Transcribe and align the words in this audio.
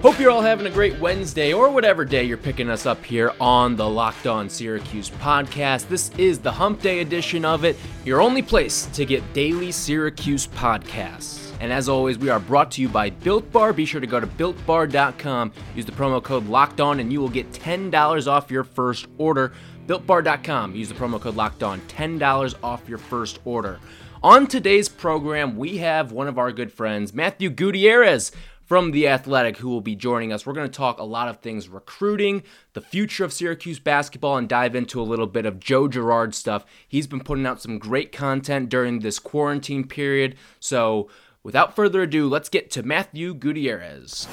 Hope 0.00 0.20
you're 0.20 0.30
all 0.30 0.42
having 0.42 0.66
a 0.66 0.70
great 0.70 0.96
Wednesday 1.00 1.52
or 1.52 1.70
whatever 1.70 2.04
day 2.04 2.22
you're 2.22 2.36
picking 2.36 2.70
us 2.70 2.86
up 2.86 3.04
here 3.04 3.32
on 3.40 3.74
the 3.74 3.88
Locked 3.88 4.28
On 4.28 4.48
Syracuse 4.48 5.10
podcast. 5.10 5.88
This 5.88 6.12
is 6.16 6.38
the 6.38 6.52
Hump 6.52 6.80
Day 6.80 7.00
edition 7.00 7.44
of 7.44 7.64
it, 7.64 7.76
your 8.04 8.20
only 8.20 8.40
place 8.40 8.86
to 8.92 9.04
get 9.04 9.32
daily 9.32 9.72
Syracuse 9.72 10.46
podcasts. 10.46 11.52
And 11.58 11.72
as 11.72 11.88
always, 11.88 12.16
we 12.16 12.28
are 12.28 12.38
brought 12.38 12.70
to 12.72 12.80
you 12.80 12.88
by 12.88 13.10
Built 13.10 13.50
Bar. 13.50 13.72
Be 13.72 13.84
sure 13.84 14.00
to 14.00 14.06
go 14.06 14.20
to 14.20 14.26
builtbar.com, 14.28 15.52
use 15.74 15.84
the 15.84 15.90
promo 15.90 16.22
code 16.22 16.46
Locked 16.46 16.80
On, 16.80 17.00
and 17.00 17.12
you 17.12 17.20
will 17.20 17.28
get 17.28 17.50
$10 17.50 18.28
off 18.28 18.52
your 18.52 18.62
first 18.62 19.08
order. 19.18 19.52
BuiltBar.com, 19.88 20.76
use 20.76 20.88
the 20.88 20.94
promo 20.94 21.20
code 21.20 21.34
Locked 21.34 21.64
On, 21.64 21.80
$10 21.80 22.54
off 22.62 22.88
your 22.88 22.98
first 22.98 23.40
order. 23.44 23.80
On 24.22 24.46
today's 24.46 24.88
program, 24.88 25.56
we 25.56 25.78
have 25.78 26.12
one 26.12 26.28
of 26.28 26.38
our 26.38 26.52
good 26.52 26.72
friends, 26.72 27.12
Matthew 27.12 27.50
Gutierrez 27.50 28.30
from 28.68 28.90
The 28.90 29.08
Athletic, 29.08 29.56
who 29.56 29.70
will 29.70 29.80
be 29.80 29.96
joining 29.96 30.30
us. 30.30 30.44
We're 30.44 30.52
going 30.52 30.68
to 30.68 30.76
talk 30.76 30.98
a 30.98 31.04
lot 31.04 31.28
of 31.28 31.38
things 31.38 31.70
recruiting, 31.70 32.42
the 32.74 32.82
future 32.82 33.24
of 33.24 33.32
Syracuse 33.32 33.78
basketball, 33.78 34.36
and 34.36 34.46
dive 34.46 34.76
into 34.76 35.00
a 35.00 35.02
little 35.02 35.26
bit 35.26 35.46
of 35.46 35.58
Joe 35.58 35.88
Girard 35.88 36.34
stuff. 36.34 36.66
He's 36.86 37.06
been 37.06 37.20
putting 37.20 37.46
out 37.46 37.62
some 37.62 37.78
great 37.78 38.12
content 38.12 38.68
during 38.68 39.00
this 39.00 39.18
quarantine 39.18 39.88
period. 39.88 40.36
So, 40.60 41.08
without 41.42 41.74
further 41.74 42.02
ado, 42.02 42.28
let's 42.28 42.50
get 42.50 42.70
to 42.72 42.82
Matthew 42.82 43.32
Gutierrez. 43.32 44.28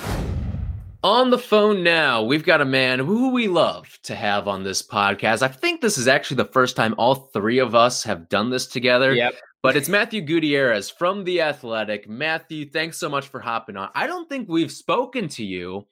On 1.01 1.29
the 1.29 1.37
phone 1.37 1.81
now, 1.81 2.23
we've 2.23 2.43
got 2.43 2.59
a 2.59 2.65
man 2.65 2.99
who 2.99 3.29
we 3.29 3.47
love 3.47 3.99
to 4.03 4.15
have 4.15 4.49
on 4.49 4.63
this 4.63 4.81
podcast. 4.81 5.43
I 5.43 5.47
think 5.47 5.79
this 5.79 5.97
is 5.97 6.09
actually 6.09 6.37
the 6.37 6.45
first 6.45 6.75
time 6.75 6.93
all 6.97 7.15
three 7.15 7.59
of 7.59 7.73
us 7.73 8.03
have 8.03 8.27
done 8.27 8.49
this 8.49 8.67
together. 8.67 9.13
Yep. 9.13 9.35
But 9.65 9.75
it's 9.75 9.89
Matthew 9.89 10.21
Gutierrez 10.21 10.91
from 10.91 11.23
The 11.23 11.41
Athletic. 11.41 12.07
Matthew, 12.07 12.69
thanks 12.69 12.99
so 12.99 13.09
much 13.09 13.29
for 13.29 13.39
hopping 13.39 13.75
on. 13.75 13.89
I 13.95 14.05
don't 14.05 14.29
think 14.29 14.47
we've 14.47 14.71
spoken 14.71 15.27
to 15.29 15.43
you 15.43 15.87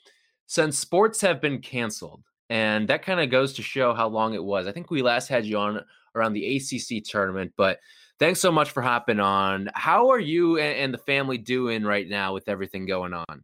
since 0.45 0.77
sports 0.77 1.21
have 1.21 1.41
been 1.41 1.59
canceled. 1.59 2.21
And 2.51 2.87
that 2.89 3.01
kind 3.01 3.19
of 3.19 3.31
goes 3.31 3.53
to 3.53 3.63
show 3.63 3.95
how 3.95 4.09
long 4.09 4.35
it 4.35 4.43
was. 4.43 4.67
I 4.67 4.73
think 4.73 4.91
we 4.91 5.01
last 5.01 5.27
had 5.27 5.43
you 5.43 5.57
on 5.57 5.83
around 6.13 6.33
the 6.33 6.55
ACC 6.55 7.03
tournament, 7.03 7.53
but 7.57 7.79
thanks 8.19 8.39
so 8.39 8.51
much 8.51 8.69
for 8.69 8.83
hopping 8.83 9.19
on. 9.19 9.71
How 9.73 10.11
are 10.11 10.19
you 10.19 10.59
and 10.59 10.93
the 10.93 10.99
family 10.99 11.39
doing 11.39 11.81
right 11.81 12.07
now 12.07 12.31
with 12.35 12.47
everything 12.47 12.85
going 12.85 13.15
on? 13.15 13.43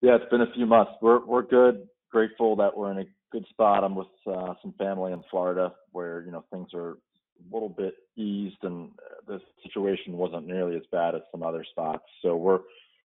Yeah, 0.00 0.14
it's 0.14 0.30
been 0.30 0.42
a 0.42 0.52
few 0.54 0.66
months. 0.66 0.92
We're 1.02 1.26
we're 1.26 1.42
good. 1.42 1.88
Grateful 2.08 2.54
that 2.54 2.76
we're 2.76 2.92
in 2.92 2.98
a 2.98 3.04
good 3.32 3.48
spot. 3.48 3.82
I'm 3.82 3.96
with 3.96 4.06
uh, 4.28 4.54
some 4.62 4.74
family 4.78 5.12
in 5.12 5.24
Florida 5.28 5.72
where 5.90 6.22
you 6.24 6.30
know 6.30 6.44
things 6.52 6.68
are 6.72 6.98
little 7.52 7.68
bit 7.68 7.94
eased 8.16 8.62
and 8.62 8.90
the 9.26 9.40
situation 9.62 10.16
wasn't 10.16 10.46
nearly 10.46 10.76
as 10.76 10.82
bad 10.92 11.14
as 11.14 11.22
some 11.30 11.42
other 11.42 11.64
spots. 11.70 12.04
So 12.22 12.36
we're 12.36 12.60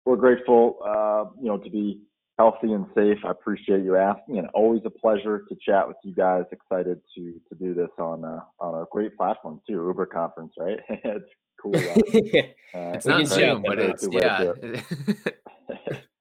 we're 0.05 0.17
grateful, 0.17 0.79
uh, 0.85 1.25
you 1.41 1.49
know, 1.49 1.59
to 1.59 1.71
be 1.71 2.01
healthy 2.39 2.73
and 2.73 2.87
safe. 2.95 3.19
I 3.25 3.31
appreciate 3.31 3.83
you 3.83 3.97
asking, 3.97 4.39
and 4.39 4.49
always 4.55 4.81
a 4.85 4.91
pleasure 4.91 5.45
to 5.49 5.57
chat 5.65 5.87
with 5.87 5.97
you 6.03 6.15
guys. 6.15 6.45
Excited 6.53 7.01
to 7.17 7.41
to 7.49 7.55
do 7.59 7.75
this 7.75 7.91
on 7.99 8.25
a, 8.25 8.47
on 8.61 8.83
a 8.83 8.87
great 8.91 9.17
platform 9.17 9.61
too, 9.69 9.75
Uber 9.75 10.07
conference, 10.07 10.55
right? 10.59 10.79
it's 10.89 11.31
cool. 11.61 11.75
Uh, 12.75 12.93
it's 12.93 13.07
not 13.07 13.27
Zoom, 13.27 13.63
but 13.67 13.79
it's 13.79 14.07
yeah. 14.13 14.53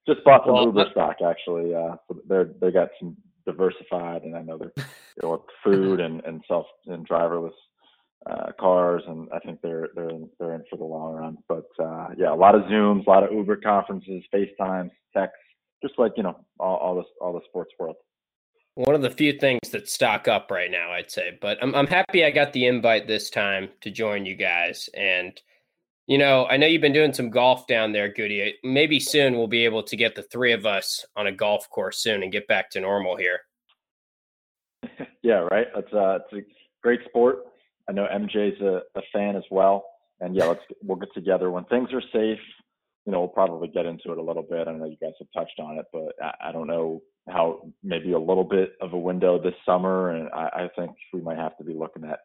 Just 0.08 0.24
bought 0.24 0.46
some 0.46 0.54
well, 0.54 0.64
Uber 0.68 0.86
stock 0.92 1.18
actually. 1.22 1.76
Uh, 1.76 1.98
they're 2.26 2.52
they 2.62 2.72
got 2.72 2.88
some 3.02 3.18
diversified, 3.46 4.24
and 4.24 4.34
I 4.34 4.42
know 4.44 4.58
they're 4.58 4.72
you 4.78 5.24
know, 5.24 5.44
food 5.62 6.00
and 6.00 6.24
and 6.24 6.42
self 6.48 6.66
and 6.86 7.06
driverless 7.06 7.52
uh, 8.30 8.52
cars, 8.60 9.04
and 9.08 9.28
I 9.34 9.40
think 9.40 9.62
they're 9.62 9.90
they're 9.96 10.10
in, 10.10 10.30
they're 10.40 10.54
in 10.54 10.64
for 10.70 10.78
the 10.78 10.84
long 10.84 11.14
run. 11.14 11.38
But 11.48 11.68
uh, 11.80 12.10
yeah, 12.18 12.34
a 12.34 12.36
lot 12.36 12.56
of 12.56 12.64
Zooms, 12.64 13.06
a 13.06 13.10
lot 13.10 13.24
of 13.24 13.32
Uber 13.32 13.58
conferences, 13.58 14.24
FaceTimes, 14.34 14.92
texts, 15.16 15.38
just 15.82 15.98
like 15.98 16.14
you 16.18 16.24
know 16.24 16.38
all, 16.60 16.78
all 16.78 16.96
the 16.96 17.04
all 17.22 17.34
the 17.34 17.42
sports 17.48 17.72
world. 17.80 17.96
One 18.76 18.94
of 18.94 19.02
the 19.02 19.10
few 19.10 19.40
things 19.40 19.70
that 19.72 19.90
stock 19.90 20.28
up 20.28 20.52
right 20.52 20.70
now, 20.70 20.92
I'd 20.92 21.10
say. 21.10 21.38
But 21.42 21.58
I'm 21.62 21.74
I'm 21.74 21.88
happy 21.88 22.26
I 22.26 22.32
got 22.32 22.54
the 22.54 22.68
invite 22.68 23.08
this 23.08 23.30
time 23.30 23.70
to 23.82 23.92
join 23.92 24.26
you 24.26 24.36
guys, 24.36 24.90
and 24.94 25.40
you 26.08 26.18
know, 26.18 26.46
I 26.46 26.58
know 26.58 26.68
you've 26.68 26.82
been 26.82 26.94
doing 26.94 27.14
some 27.14 27.30
golf 27.30 27.68
down 27.68 27.92
there, 27.92 28.12
Goody. 28.12 28.56
Maybe 28.64 29.00
soon 29.00 29.38
we'll 29.38 29.48
be 29.48 29.66
able 29.66 29.84
to 29.84 29.96
get 29.98 30.16
the 30.16 30.24
three 30.24 30.54
of 30.54 30.66
us 30.66 31.06
on 31.16 31.28
a 31.28 31.32
golf 31.34 31.70
course 31.70 32.00
soon 32.00 32.24
and 32.24 32.32
get 32.32 32.48
back 32.48 32.70
to 32.72 32.80
normal 32.80 33.18
here. 33.18 33.40
yeah, 35.22 35.46
right. 35.52 35.68
It's 35.76 35.94
uh, 35.94 36.20
it's 36.32 36.34
a 36.34 36.52
great 36.82 37.02
sport. 37.06 37.40
I 37.90 37.94
know 37.94 38.08
MJ's 38.12 38.60
a, 38.62 38.82
a 38.98 39.02
fan 39.14 39.36
as 39.36 39.44
well, 39.50 39.86
and 40.20 40.36
yeah, 40.36 40.46
let's 40.46 40.62
we'll 40.82 40.98
get 40.98 41.14
together 41.14 41.52
when 41.52 41.66
things 41.66 41.90
are 41.94 42.02
safe. 42.14 42.40
You 43.06 43.14
know, 43.14 43.20
we'll 43.20 43.30
probably 43.30 43.70
get 43.70 43.86
into 43.86 44.12
it 44.12 44.18
a 44.18 44.22
little 44.22 44.44
bit. 44.44 44.68
I 44.68 44.74
know 44.74 44.86
you 44.86 44.98
guys 45.02 45.14
have 45.20 45.28
touched 45.34 45.60
on 45.60 45.78
it, 45.78 45.86
but 45.94 46.14
I, 46.22 46.50
I 46.50 46.52
don't 46.52 46.68
know 46.68 47.02
how 47.30 47.62
maybe 47.84 48.12
a 48.12 48.20
little 48.20 48.44
bit 48.44 48.74
of 48.82 48.94
a 48.94 48.98
window 48.98 49.42
this 49.42 49.54
summer, 49.66 50.12
and 50.12 50.30
I, 50.34 50.50
I 50.54 50.70
think 50.76 50.92
we 51.14 51.22
might 51.22 51.38
have 51.38 51.58
to 51.58 51.64
be 51.64 51.74
looking 51.74 52.04
at 52.04 52.20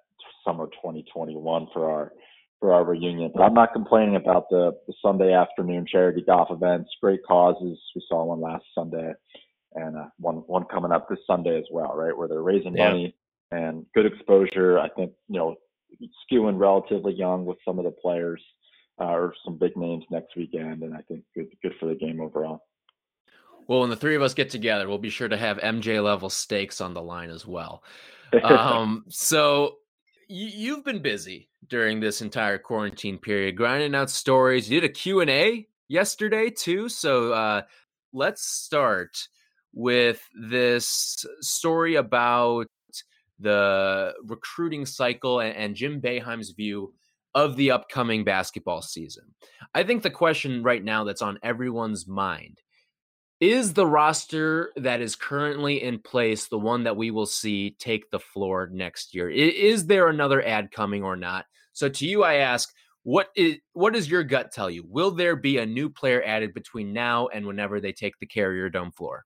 summer 0.45 0.67
2021 0.67 1.69
for 1.73 1.91
our 1.91 2.13
for 2.59 2.73
our 2.73 2.85
reunion. 2.85 3.31
But 3.35 3.43
I'm 3.43 3.55
not 3.55 3.73
complaining 3.73 4.17
about 4.17 4.49
the, 4.51 4.73
the 4.87 4.95
Sunday 5.03 5.33
afternoon 5.33 5.87
charity 5.91 6.23
golf 6.25 6.49
events. 6.51 6.91
Great 7.01 7.21
causes. 7.27 7.79
We 7.95 8.03
saw 8.09 8.25
one 8.25 8.41
last 8.41 8.65
Sunday 8.75 9.13
and 9.75 9.97
uh, 9.97 10.07
one 10.19 10.37
one 10.47 10.65
coming 10.65 10.93
up 10.93 11.09
this 11.09 11.19
Sunday 11.27 11.59
as 11.59 11.65
well, 11.71 11.95
right? 11.95 12.17
Where 12.17 12.29
they're 12.29 12.43
raising 12.43 12.77
yeah. 12.77 12.89
money 12.89 13.15
and 13.53 13.87
good 13.95 14.07
exposure. 14.07 14.79
I 14.79 14.89
think 14.89 15.13
you 15.29 15.39
know 15.39 15.57
skewing 16.31 16.59
relatively 16.59 17.15
young 17.15 17.45
with 17.45 17.59
some 17.65 17.79
of 17.79 17.85
the 17.85 17.91
players 17.91 18.43
uh, 19.01 19.05
or 19.05 19.35
some 19.45 19.59
big 19.59 19.77
names 19.77 20.05
next 20.11 20.37
weekend, 20.37 20.83
and 20.83 20.95
I 20.95 21.03
think 21.03 21.25
good 21.35 21.49
good 21.63 21.75
for 21.79 21.87
the 21.87 21.95
game 21.95 22.21
overall. 22.21 22.63
Well, 23.69 23.81
when 23.81 23.91
the 23.91 23.97
three 23.97 24.17
of 24.17 24.23
us 24.23 24.35
get 24.35 24.51
together, 24.51 24.89
we'll 24.89 24.99
be 24.99 25.11
sure 25.11 25.29
to 25.29 25.37
have 25.37 25.59
MJ 25.59 26.03
level 26.03 26.29
stakes 26.29 26.81
on 26.81 26.95
the 26.95 27.03
line 27.03 27.31
as 27.31 27.47
well. 27.47 27.83
Um, 28.43 29.05
so 29.11 29.77
you, 30.27 30.75
have 30.77 30.87
been 30.87 31.03
busy 31.03 31.51
during 31.69 32.01
this 32.01 32.23
entire 32.23 32.57
quarantine 32.57 33.19
period, 33.19 33.59
grinding 33.59 33.95
out 33.95 34.09
stories. 34.09 34.71
You 34.71 34.81
did 34.81 34.89
a 34.91 34.93
Q 34.93 35.21
and 35.21 35.29
A 35.29 35.69
yesterday 35.89 36.49
too. 36.49 36.89
So 36.89 37.35
uh, 37.35 37.63
let's 38.15 38.43
start 38.43 39.29
with 39.75 40.27
this 40.35 41.27
story 41.41 41.97
about 41.97 42.67
the 43.43 44.15
recruiting 44.25 44.87
cycle 44.87 45.41
and, 45.41 45.57
and 45.57 45.75
Jim 45.75 46.01
Boeheim's 46.01 46.51
view 46.51 46.95
of 47.35 47.57
the 47.57 47.71
upcoming 47.71 48.25
basketball 48.25 48.83
season. 48.83 49.25
I 49.75 49.83
think 49.83 50.03
the 50.03 50.11
question 50.11 50.63
right 50.63 50.83
now 50.83 51.05
that's 51.05 51.23
on 51.23 51.39
everyone's 51.43 52.07
mind 52.07 52.61
is 53.43 53.73
the 53.73 53.87
roster 53.87 54.71
that 54.77 55.01
is 55.01 55.17
currently 55.17 55.83
in 55.83 55.99
place 55.99 56.47
the 56.47 56.59
one 56.59 56.85
that 56.85 56.97
we 56.97 57.11
will 57.11 57.27
see 57.27 57.75
take 57.81 58.09
the 58.11 58.21
floor 58.21 58.71
next 58.73 59.15
year? 59.15 59.29
Is 59.29 59.87
there 59.87 60.07
another 60.07 60.47
ad 60.47 60.71
coming 60.71 61.03
or 61.03 61.17
not? 61.17 61.47
So 61.73 61.89
to 61.89 62.07
you, 62.07 62.23
I 62.23 62.35
ask, 62.35 62.73
what 63.03 63.31
is 63.35 63.57
what 63.73 63.95
does 63.95 64.09
your 64.09 64.23
gut 64.23 64.53
tell 64.53 64.71
you? 64.71 64.85
Will 64.89 65.11
there 65.11 65.35
be 65.35 65.59
a 65.59 65.67
new 65.67 65.91
player 65.91 66.23
added 66.25 66.55
between 66.55 66.93
now 66.93 67.27
and 67.29 67.45
whenever 67.45 67.81
they 67.81 67.93
take 67.93 68.17
the 68.21 68.27
Carrier 68.27 68.69
Dome 68.69 68.93
floor? 68.93 69.25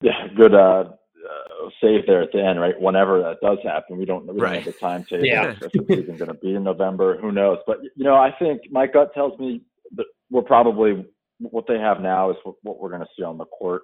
Yeah, 0.00 0.28
good 0.34 0.54
uh, 0.54 0.84
uh, 1.24 1.68
save 1.80 2.06
there 2.06 2.22
at 2.22 2.32
the 2.32 2.42
end, 2.42 2.60
right? 2.60 2.78
Whenever 2.80 3.20
that 3.22 3.40
does 3.40 3.58
happen, 3.62 3.98
we 3.98 4.04
don't, 4.04 4.26
we 4.26 4.40
don't 4.40 4.54
have 4.54 4.64
the 4.64 4.72
timetable. 4.72 5.24
Yeah. 5.24 5.54
if 5.60 5.74
it's 5.74 5.90
even 5.90 6.16
going 6.16 6.28
to 6.28 6.34
be 6.34 6.54
in 6.54 6.64
November, 6.64 7.18
who 7.20 7.32
knows? 7.32 7.58
But 7.66 7.78
you 7.82 8.04
know, 8.04 8.14
I 8.14 8.30
think 8.38 8.62
my 8.70 8.86
gut 8.86 9.14
tells 9.14 9.38
me 9.38 9.62
that 9.96 10.06
we're 10.30 10.42
probably 10.42 11.06
what 11.38 11.66
they 11.66 11.78
have 11.78 12.00
now 12.00 12.30
is 12.30 12.36
what, 12.42 12.56
what 12.62 12.80
we're 12.80 12.90
going 12.90 13.02
to 13.02 13.08
see 13.16 13.22
on 13.22 13.38
the 13.38 13.44
court 13.46 13.82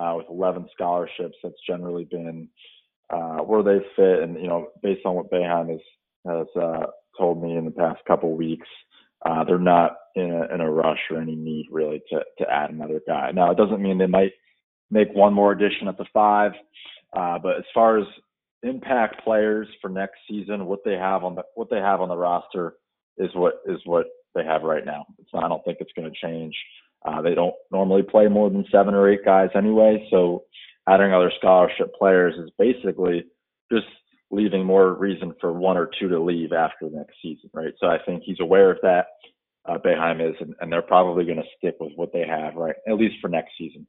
uh, 0.00 0.14
with 0.16 0.26
11 0.28 0.66
scholarships. 0.72 1.36
That's 1.42 1.54
generally 1.66 2.04
been 2.04 2.48
uh, 3.10 3.38
where 3.38 3.62
they 3.62 3.84
fit, 3.96 4.22
and 4.22 4.36
you 4.40 4.48
know, 4.48 4.68
based 4.82 5.04
on 5.04 5.14
what 5.14 5.30
Boeheim 5.30 5.70
has 5.70 5.80
has 6.26 6.46
uh, 6.60 6.86
told 7.18 7.42
me 7.42 7.56
in 7.56 7.66
the 7.66 7.70
past 7.70 8.00
couple 8.06 8.34
weeks, 8.34 8.66
uh, 9.26 9.44
they're 9.44 9.58
not 9.58 9.96
in 10.14 10.30
a, 10.30 10.54
in 10.54 10.60
a 10.60 10.70
rush 10.70 11.00
or 11.10 11.20
any 11.20 11.34
need 11.34 11.66
really 11.70 12.02
to 12.10 12.20
to 12.38 12.50
add 12.50 12.70
another 12.70 13.00
guy. 13.06 13.30
Now, 13.32 13.50
it 13.50 13.58
doesn't 13.58 13.82
mean 13.82 13.98
they 13.98 14.06
might 14.06 14.32
make 14.90 15.08
one 15.12 15.32
more 15.32 15.52
addition 15.52 15.88
at 15.88 15.98
the 15.98 16.06
five, 16.12 16.52
uh, 17.16 17.38
but 17.38 17.56
as 17.56 17.64
far 17.72 17.98
as 17.98 18.06
impact 18.62 19.22
players 19.24 19.68
for 19.80 19.88
next 19.88 20.16
season, 20.28 20.66
what 20.66 20.80
they 20.84 20.94
have 20.94 21.24
on 21.24 21.34
the 21.34 21.42
what 21.54 21.70
they 21.70 21.78
have 21.78 22.00
on 22.00 22.08
the 22.08 22.16
roster 22.16 22.74
is 23.18 23.30
what 23.34 23.60
is 23.66 23.78
what 23.84 24.06
they 24.34 24.44
have 24.44 24.62
right 24.62 24.84
now. 24.84 25.06
It's 25.18 25.30
not, 25.32 25.44
I 25.44 25.48
don't 25.48 25.64
think 25.64 25.78
it's 25.80 25.92
going 25.96 26.10
to 26.10 26.26
change. 26.26 26.54
Uh, 27.04 27.20
they 27.20 27.34
don't 27.34 27.54
normally 27.70 28.02
play 28.02 28.28
more 28.28 28.50
than 28.50 28.64
seven 28.72 28.94
or 28.94 29.08
eight 29.08 29.24
guys 29.24 29.50
anyway, 29.54 30.06
so 30.10 30.44
adding 30.88 31.12
other 31.12 31.32
scholarship 31.38 31.94
players 31.94 32.34
is 32.38 32.50
basically 32.58 33.24
just 33.70 33.86
leaving 34.30 34.64
more 34.64 34.94
reason 34.94 35.34
for 35.40 35.52
one 35.52 35.76
or 35.76 35.90
two 35.98 36.08
to 36.08 36.18
leave 36.18 36.52
after 36.52 36.88
the 36.88 36.96
next 36.96 37.14
season, 37.22 37.50
right? 37.52 37.74
So 37.78 37.86
I 37.86 37.98
think 38.04 38.22
he's 38.24 38.40
aware 38.40 38.70
of 38.70 38.78
that. 38.82 39.06
Uh, 39.66 39.78
Boeheim 39.78 40.28
is, 40.28 40.34
and, 40.40 40.54
and 40.60 40.72
they're 40.72 40.82
probably 40.82 41.24
going 41.24 41.38
to 41.38 41.44
stick 41.56 41.76
with 41.80 41.92
what 41.96 42.12
they 42.12 42.26
have, 42.26 42.54
right? 42.54 42.74
At 42.88 42.96
least 42.96 43.16
for 43.20 43.28
next 43.28 43.52
season. 43.56 43.86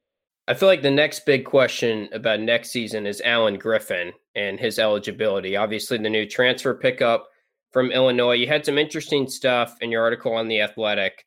I 0.48 0.54
feel 0.54 0.70
like 0.70 0.84
the 0.84 0.92
next 0.92 1.26
big 1.26 1.44
question 1.44 2.08
about 2.14 2.40
next 2.40 2.70
season 2.70 3.08
is 3.08 3.22
Alan 3.26 3.58
Griffin 3.58 4.14
and 4.36 4.60
his 4.60 4.78
eligibility. 4.78 5.56
Obviously, 5.56 5.98
the 5.98 6.10
new 6.10 6.28
transfer 6.28 6.76
pickup 6.76 7.28
from 7.72 7.92
Illinois. 7.92 8.34
You 8.34 8.48
had 8.48 8.64
some 8.64 8.78
interesting 8.78 9.28
stuff 9.28 9.76
in 9.82 9.92
your 9.92 10.04
article 10.04 10.34
on 10.34 10.48
the 10.48 10.62
Athletic 10.62 11.26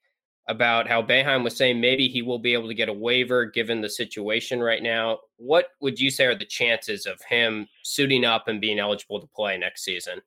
about 0.48 0.88
how 0.88 1.02
Boeheim 1.02 1.44
was 1.44 1.56
saying 1.56 1.80
maybe 1.80 2.08
he 2.08 2.22
will 2.22 2.38
be 2.38 2.54
able 2.54 2.68
to 2.68 2.74
get 2.74 2.88
a 2.88 2.92
waiver 2.92 3.44
given 3.44 3.80
the 3.80 3.90
situation 3.90 4.60
right 4.60 4.82
now. 4.82 5.18
What 5.36 5.66
would 5.80 6.00
you 6.00 6.10
say 6.10 6.24
are 6.24 6.34
the 6.34 6.46
chances 6.46 7.04
of 7.04 7.20
him 7.28 7.66
suiting 7.82 8.24
up 8.24 8.48
and 8.48 8.60
being 8.60 8.78
eligible 8.78 9.20
to 9.20 9.26
play 9.26 9.58
next 9.58 9.84
season? 9.84 10.22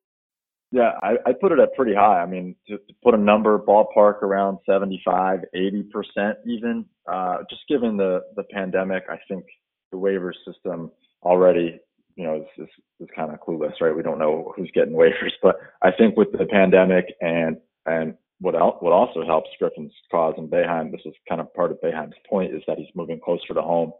Yeah, 0.71 0.91
I, 1.01 1.15
I 1.25 1.33
put 1.33 1.51
it 1.51 1.59
at 1.59 1.73
pretty 1.75 1.95
high. 1.95 2.21
I 2.21 2.25
mean, 2.25 2.55
to, 2.67 2.77
to 2.77 2.93
put 3.03 3.13
a 3.13 3.17
number 3.17 3.57
ballpark 3.57 4.21
around 4.21 4.59
75, 4.65 5.39
80% 5.55 6.33
even, 6.45 6.85
uh, 7.07 7.37
just 7.49 7.61
given 7.67 7.97
the, 7.97 8.21
the 8.35 8.43
pandemic, 8.43 9.03
I 9.09 9.17
think 9.27 9.45
the 9.91 9.97
waiver 9.97 10.33
system 10.45 10.91
already, 11.23 11.79
you 12.15 12.23
know, 12.23 12.35
is, 12.37 12.63
is, 12.63 12.69
is 12.99 13.07
kind 13.15 13.31
of 13.31 13.39
clueless, 13.39 13.73
right? 13.81 13.95
We 13.95 14.03
don't 14.03 14.19
know 14.19 14.53
who's 14.55 14.71
getting 14.73 14.93
waivers, 14.93 15.33
but 15.41 15.55
I 15.81 15.91
think 15.91 16.17
with 16.17 16.31
the 16.31 16.45
pandemic 16.45 17.05
and, 17.21 17.57
and 17.85 18.15
what 18.39 18.55
else, 18.55 18.77
what 18.79 18.93
also 18.93 19.25
helps 19.25 19.49
Griffin's 19.59 19.93
cause 20.09 20.33
and 20.37 20.49
Boeheim, 20.49 20.91
this 20.91 21.01
is 21.05 21.13
kind 21.29 21.41
of 21.41 21.53
part 21.53 21.71
of 21.71 21.79
Boeheim's 21.81 22.15
point, 22.29 22.53
is 22.55 22.63
that 22.67 22.77
he's 22.77 22.87
moving 22.95 23.19
closer 23.23 23.53
to 23.53 23.61
home. 23.61 23.91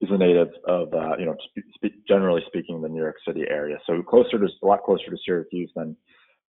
He's 0.00 0.10
a 0.10 0.18
native 0.18 0.48
of, 0.66 0.92
uh, 0.92 1.16
you 1.18 1.26
know, 1.26 1.36
spe- 1.76 1.94
generally 2.08 2.42
speaking, 2.46 2.80
the 2.82 2.88
New 2.88 3.00
York 3.00 3.16
City 3.26 3.44
area, 3.48 3.78
so 3.86 4.02
closer 4.02 4.38
to 4.38 4.46
a 4.46 4.66
lot 4.66 4.82
closer 4.82 5.10
to 5.10 5.16
Syracuse 5.24 5.70
than 5.76 5.96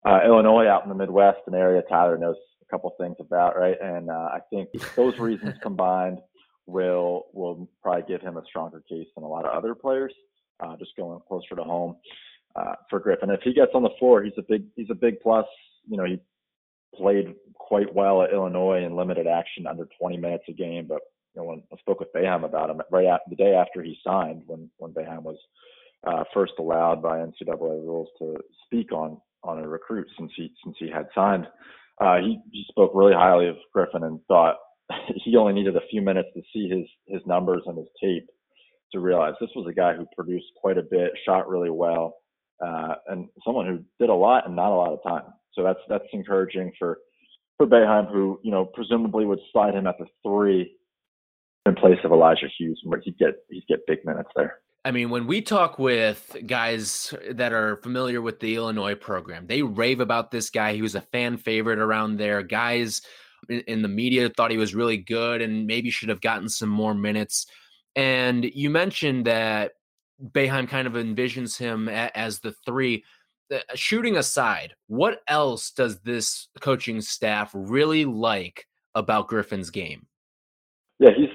uh, 0.05 0.19
Illinois, 0.25 0.67
out 0.67 0.83
in 0.83 0.89
the 0.89 0.95
Midwest, 0.95 1.39
an 1.47 1.55
area 1.55 1.81
Tyler 1.89 2.17
knows 2.17 2.35
a 2.61 2.65
couple 2.71 2.93
things 2.99 3.15
about, 3.19 3.57
right? 3.57 3.77
And 3.81 4.09
uh, 4.09 4.29
I 4.33 4.39
think 4.49 4.69
those 4.95 5.17
reasons 5.19 5.55
combined 5.61 6.19
will 6.67 7.25
will 7.33 7.69
probably 7.81 8.03
give 8.07 8.21
him 8.21 8.37
a 8.37 8.45
stronger 8.45 8.83
case 8.89 9.07
than 9.15 9.23
a 9.23 9.27
lot 9.27 9.45
of 9.45 9.55
other 9.55 9.75
players. 9.75 10.13
Uh, 10.59 10.75
just 10.77 10.95
going 10.95 11.19
closer 11.27 11.55
to 11.55 11.63
home 11.63 11.97
uh, 12.55 12.75
for 12.89 12.99
Griffin. 12.99 13.29
If 13.29 13.41
he 13.43 13.53
gets 13.53 13.71
on 13.73 13.83
the 13.83 13.89
floor, 13.99 14.23
he's 14.23 14.33
a 14.37 14.43
big 14.47 14.65
he's 14.75 14.89
a 14.89 14.95
big 14.95 15.19
plus. 15.21 15.45
You 15.87 15.97
know, 15.97 16.05
he 16.05 16.19
played 16.95 17.35
quite 17.55 17.93
well 17.93 18.23
at 18.23 18.31
Illinois 18.31 18.83
in 18.83 18.95
limited 18.95 19.27
action, 19.27 19.67
under 19.67 19.87
20 19.99 20.17
minutes 20.17 20.45
a 20.47 20.53
game. 20.53 20.85
But 20.87 21.01
you 21.35 21.41
know, 21.41 21.47
when 21.49 21.63
I 21.73 21.77
spoke 21.77 21.99
with 21.99 22.13
Boeheim 22.13 22.45
about 22.45 22.69
him 22.69 22.81
right 22.91 23.07
after 23.07 23.29
the 23.29 23.35
day 23.35 23.53
after 23.53 23.83
he 23.83 23.97
signed, 24.05 24.43
when 24.45 24.69
when 24.77 24.93
Boeheim 24.93 25.23
was 25.23 25.37
uh, 26.07 26.23
first 26.33 26.53
allowed 26.59 27.01
by 27.01 27.17
NCAA 27.17 27.85
rules 27.85 28.09
to 28.19 28.37
speak 28.65 28.91
on 28.91 29.19
on 29.45 29.59
a 29.59 29.67
recruit 29.67 30.07
since 30.17 30.31
he 30.35 30.51
since 30.63 30.75
he 30.79 30.89
had 30.89 31.07
signed, 31.13 31.47
uh, 32.01 32.17
he 32.17 32.39
he 32.51 32.65
spoke 32.69 32.91
really 32.93 33.13
highly 33.13 33.47
of 33.47 33.55
Griffin 33.73 34.03
and 34.03 34.19
thought 34.27 34.55
he 35.23 35.35
only 35.37 35.53
needed 35.53 35.75
a 35.75 35.87
few 35.89 36.01
minutes 36.01 36.29
to 36.35 36.41
see 36.53 36.69
his 36.69 36.87
his 37.07 37.21
numbers 37.25 37.63
and 37.65 37.77
his 37.77 37.87
tape 38.01 38.27
to 38.91 38.99
realize 38.99 39.33
this 39.39 39.49
was 39.55 39.67
a 39.69 39.73
guy 39.73 39.93
who 39.93 40.05
produced 40.15 40.47
quite 40.61 40.77
a 40.77 40.83
bit, 40.83 41.11
shot 41.25 41.49
really 41.49 41.69
well, 41.69 42.17
uh, 42.65 42.95
and 43.07 43.27
someone 43.45 43.65
who 43.65 43.79
did 43.99 44.09
a 44.09 44.15
lot 44.15 44.45
and 44.45 44.55
not 44.55 44.71
a 44.71 44.75
lot 44.75 44.93
of 44.93 45.03
time. 45.03 45.33
So 45.53 45.63
that's 45.63 45.79
that's 45.89 46.03
encouraging 46.13 46.71
for 46.77 46.99
for 47.57 47.67
Boeheim, 47.67 48.11
who 48.11 48.39
you 48.43 48.51
know 48.51 48.65
presumably 48.65 49.25
would 49.25 49.39
slide 49.51 49.73
him 49.73 49.87
at 49.87 49.97
the 49.97 50.05
three 50.23 50.75
in 51.65 51.75
place 51.75 51.99
of 52.03 52.11
Elijah 52.11 52.47
Hughes, 52.57 52.79
where 52.83 53.01
he'd 53.03 53.17
get 53.17 53.35
he'd 53.49 53.67
get 53.67 53.79
big 53.87 54.05
minutes 54.05 54.29
there. 54.35 54.59
I 54.85 54.91
mean, 54.91 55.09
when 55.09 55.25
we 55.25 55.41
talk 55.41 55.79
with 55.79 56.37
guys 56.45 57.11
that 57.31 57.53
are 57.53 57.77
familiar 57.77 58.21
with 58.21 58.39
the 58.39 58.55
Illinois 58.55 58.93
program, 58.93 59.47
they 59.47 59.63
rave 59.63 59.99
about 59.99 60.29
this 60.29 60.51
guy. 60.51 60.73
He 60.73 60.83
was 60.83 60.93
a 60.93 61.01
fan 61.01 61.37
favorite 61.37 61.79
around 61.79 62.17
there. 62.17 62.43
Guys 62.43 63.01
in, 63.49 63.81
the 63.81 63.87
media 63.87 64.29
thought 64.29 64.51
he 64.51 64.57
was 64.57 64.75
really 64.75 64.97
good 64.97 65.41
and 65.41 65.65
maybe 65.65 65.89
should 65.89 66.09
have 66.09 66.21
gotten 66.21 66.49
some 66.49 66.69
more 66.69 66.93
minutes. 66.93 67.47
And 67.95 68.45
you 68.45 68.69
mentioned 68.69 69.25
that 69.25 69.71
Boeheim 70.21 70.67
kind 70.67 70.85
of 70.85 70.93
envisions 70.93 71.57
him 71.57 71.89
as 71.89 72.39
the 72.39 72.53
three. 72.65 73.03
Uh, 73.53 73.59
shooting 73.73 74.17
aside, 74.17 74.73
what 74.87 75.19
else 75.27 75.71
does 75.71 75.99
this 76.01 76.47
coaching 76.61 77.01
staff 77.01 77.51
really 77.53 78.05
like 78.05 78.65
about 78.93 79.27
Griffin's 79.27 79.69
game? 79.71 80.05
Yeah, 80.99 81.11
he's 81.15 81.29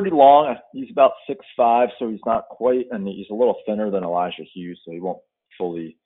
pretty 0.00 0.14
long. 0.14 0.54
He's 0.72 0.90
about 0.90 1.12
six 1.26 1.44
five, 1.56 1.88
so 1.98 2.08
he's 2.08 2.20
not 2.26 2.48
quite, 2.48 2.86
and 2.90 3.06
he's 3.06 3.26
a 3.30 3.34
little 3.34 3.56
thinner 3.66 3.90
than 3.90 4.04
Elijah 4.04 4.44
Hughes, 4.54 4.80
so 4.84 4.92
he 4.92 5.00
won't 5.00 5.18
fully 5.58 5.96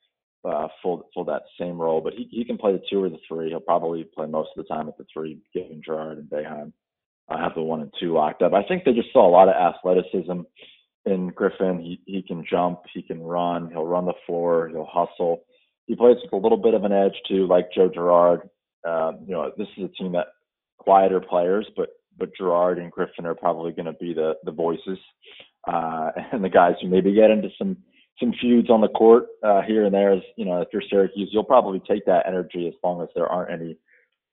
uh, 0.45 0.67
full 0.81 1.07
full 1.13 1.25
that 1.25 1.43
same 1.59 1.79
role. 1.79 2.01
But 2.01 2.13
he 2.13 2.27
he 2.31 2.45
can 2.45 2.57
play 2.57 2.73
the 2.73 2.83
two 2.89 3.03
or 3.03 3.09
the 3.09 3.17
three. 3.27 3.49
He'll 3.49 3.59
probably 3.59 4.03
play 4.03 4.27
most 4.27 4.49
of 4.55 4.63
the 4.63 4.73
time 4.73 4.87
at 4.87 4.97
the 4.97 5.05
three, 5.13 5.39
given 5.53 5.81
Girard 5.83 6.17
and 6.17 6.29
Boeheim 6.29 6.73
uh, 7.29 7.37
have 7.37 7.55
the 7.55 7.61
one 7.61 7.81
and 7.81 7.93
two 7.99 8.13
locked 8.13 8.41
up. 8.41 8.53
I 8.53 8.63
think 8.63 8.83
they 8.83 8.93
just 8.93 9.13
saw 9.13 9.27
a 9.27 9.31
lot 9.31 9.49
of 9.49 9.55
athleticism 9.55 10.41
in 11.05 11.27
Griffin. 11.29 11.79
He 11.79 12.01
he 12.05 12.21
can 12.21 12.45
jump, 12.49 12.81
he 12.93 13.01
can 13.01 13.21
run, 13.21 13.69
he'll 13.69 13.85
run 13.85 14.05
the 14.05 14.13
floor, 14.25 14.69
he'll 14.69 14.89
hustle 14.91 15.43
he 15.91 15.95
plays 15.97 16.15
with 16.23 16.31
a 16.31 16.37
little 16.37 16.57
bit 16.57 16.73
of 16.73 16.85
an 16.85 16.93
edge 16.93 17.15
too, 17.27 17.47
like 17.47 17.71
Joe 17.75 17.89
Girard. 17.93 18.49
Uh, 18.87 19.11
you 19.25 19.33
know, 19.33 19.51
this 19.57 19.67
is 19.77 19.83
a 19.83 20.01
team 20.01 20.13
that 20.13 20.27
quieter 20.77 21.19
players, 21.19 21.69
but 21.75 21.89
but 22.21 22.35
Girard 22.37 22.77
and 22.77 22.91
Griffin 22.91 23.25
are 23.25 23.33
probably 23.33 23.71
going 23.71 23.87
to 23.87 23.93
be 23.93 24.13
the 24.13 24.35
the 24.45 24.51
voices 24.51 24.99
uh, 25.67 26.11
and 26.31 26.43
the 26.43 26.49
guys 26.49 26.75
who 26.81 26.87
maybe 26.87 27.13
get 27.13 27.31
into 27.31 27.49
some 27.57 27.75
some 28.19 28.31
feuds 28.39 28.69
on 28.69 28.81
the 28.81 28.87
court 28.87 29.25
uh, 29.43 29.61
here 29.63 29.83
and 29.83 29.93
there. 29.93 30.13
As 30.13 30.21
you 30.37 30.45
know, 30.45 30.61
if 30.61 30.69
you're 30.71 30.83
Syracuse, 30.89 31.29
you'll 31.33 31.43
probably 31.43 31.81
take 31.89 32.05
that 32.05 32.27
energy 32.27 32.67
as 32.67 32.75
long 32.83 33.01
as 33.01 33.09
there 33.15 33.27
aren't 33.27 33.51
any 33.51 33.77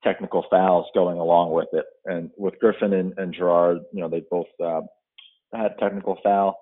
technical 0.03 0.45
fouls 0.49 0.85
going 0.93 1.17
along 1.17 1.51
with 1.51 1.67
it. 1.73 1.85
And 2.05 2.29
with 2.37 2.57
Griffin 2.59 2.93
and, 2.93 3.17
and 3.17 3.33
Girard, 3.33 3.79
you 3.91 4.01
know, 4.01 4.07
they 4.07 4.23
both 4.31 4.47
uh, 4.63 4.81
had 5.53 5.77
technical 5.79 6.17
foul 6.23 6.59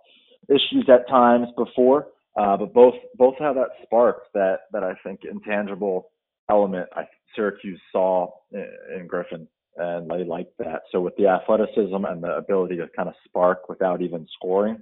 issues 0.50 0.90
at 0.92 1.08
times 1.10 1.48
before. 1.58 2.08
Uh, 2.40 2.56
but 2.56 2.74
both 2.74 2.94
both 3.18 3.36
have 3.40 3.56
that 3.56 3.70
spark 3.84 4.22
that 4.34 4.62
that 4.72 4.84
I 4.84 4.94
think 5.04 5.22
intangible 5.30 6.12
element 6.50 6.88
I 6.96 7.04
Syracuse 7.36 7.82
saw 7.92 8.30
in, 8.54 8.68
in 8.96 9.08
Griffin, 9.08 9.48
and 9.78 10.10
they 10.10 10.24
like 10.24 10.50
that. 10.60 10.84
So 10.92 11.02
with 11.02 11.16
the 11.18 11.28
athleticism 11.28 12.06
and 12.06 12.24
the 12.24 12.36
ability 12.36 12.78
to 12.78 12.88
kind 12.96 13.10
of 13.10 13.16
spark 13.26 13.70
without 13.70 14.02
even 14.02 14.28
scoring, 14.34 14.82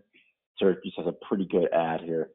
Syracuse 0.58 0.94
has 0.98 1.08
a 1.08 1.26
pretty 1.28 1.46
good 1.46 1.72
ad 1.74 2.02
here 2.02 2.30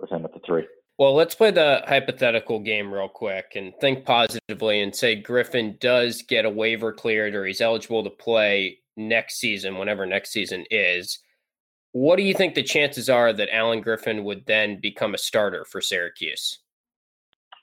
with 0.00 0.10
him 0.10 0.24
at 0.24 0.32
the 0.32 0.40
three. 0.46 0.66
Well, 0.98 1.14
let's 1.14 1.34
play 1.34 1.52
the 1.52 1.82
hypothetical 1.86 2.58
game 2.58 2.92
real 2.92 3.08
quick 3.08 3.52
and 3.54 3.72
think 3.80 4.04
positively 4.04 4.80
and 4.80 4.94
say 4.94 5.14
Griffin 5.14 5.76
does 5.80 6.22
get 6.22 6.44
a 6.44 6.50
waiver 6.50 6.92
cleared 6.92 7.36
or 7.36 7.46
he's 7.46 7.60
eligible 7.60 8.02
to 8.02 8.10
play 8.10 8.78
next 8.96 9.38
season, 9.38 9.78
whenever 9.78 10.06
next 10.06 10.30
season 10.30 10.64
is. 10.70 11.20
What 11.92 12.16
do 12.16 12.22
you 12.22 12.34
think 12.34 12.54
the 12.54 12.64
chances 12.64 13.08
are 13.08 13.32
that 13.32 13.54
Alan 13.54 13.80
Griffin 13.80 14.24
would 14.24 14.44
then 14.46 14.80
become 14.80 15.14
a 15.14 15.18
starter 15.18 15.64
for 15.64 15.80
Syracuse? 15.80 16.58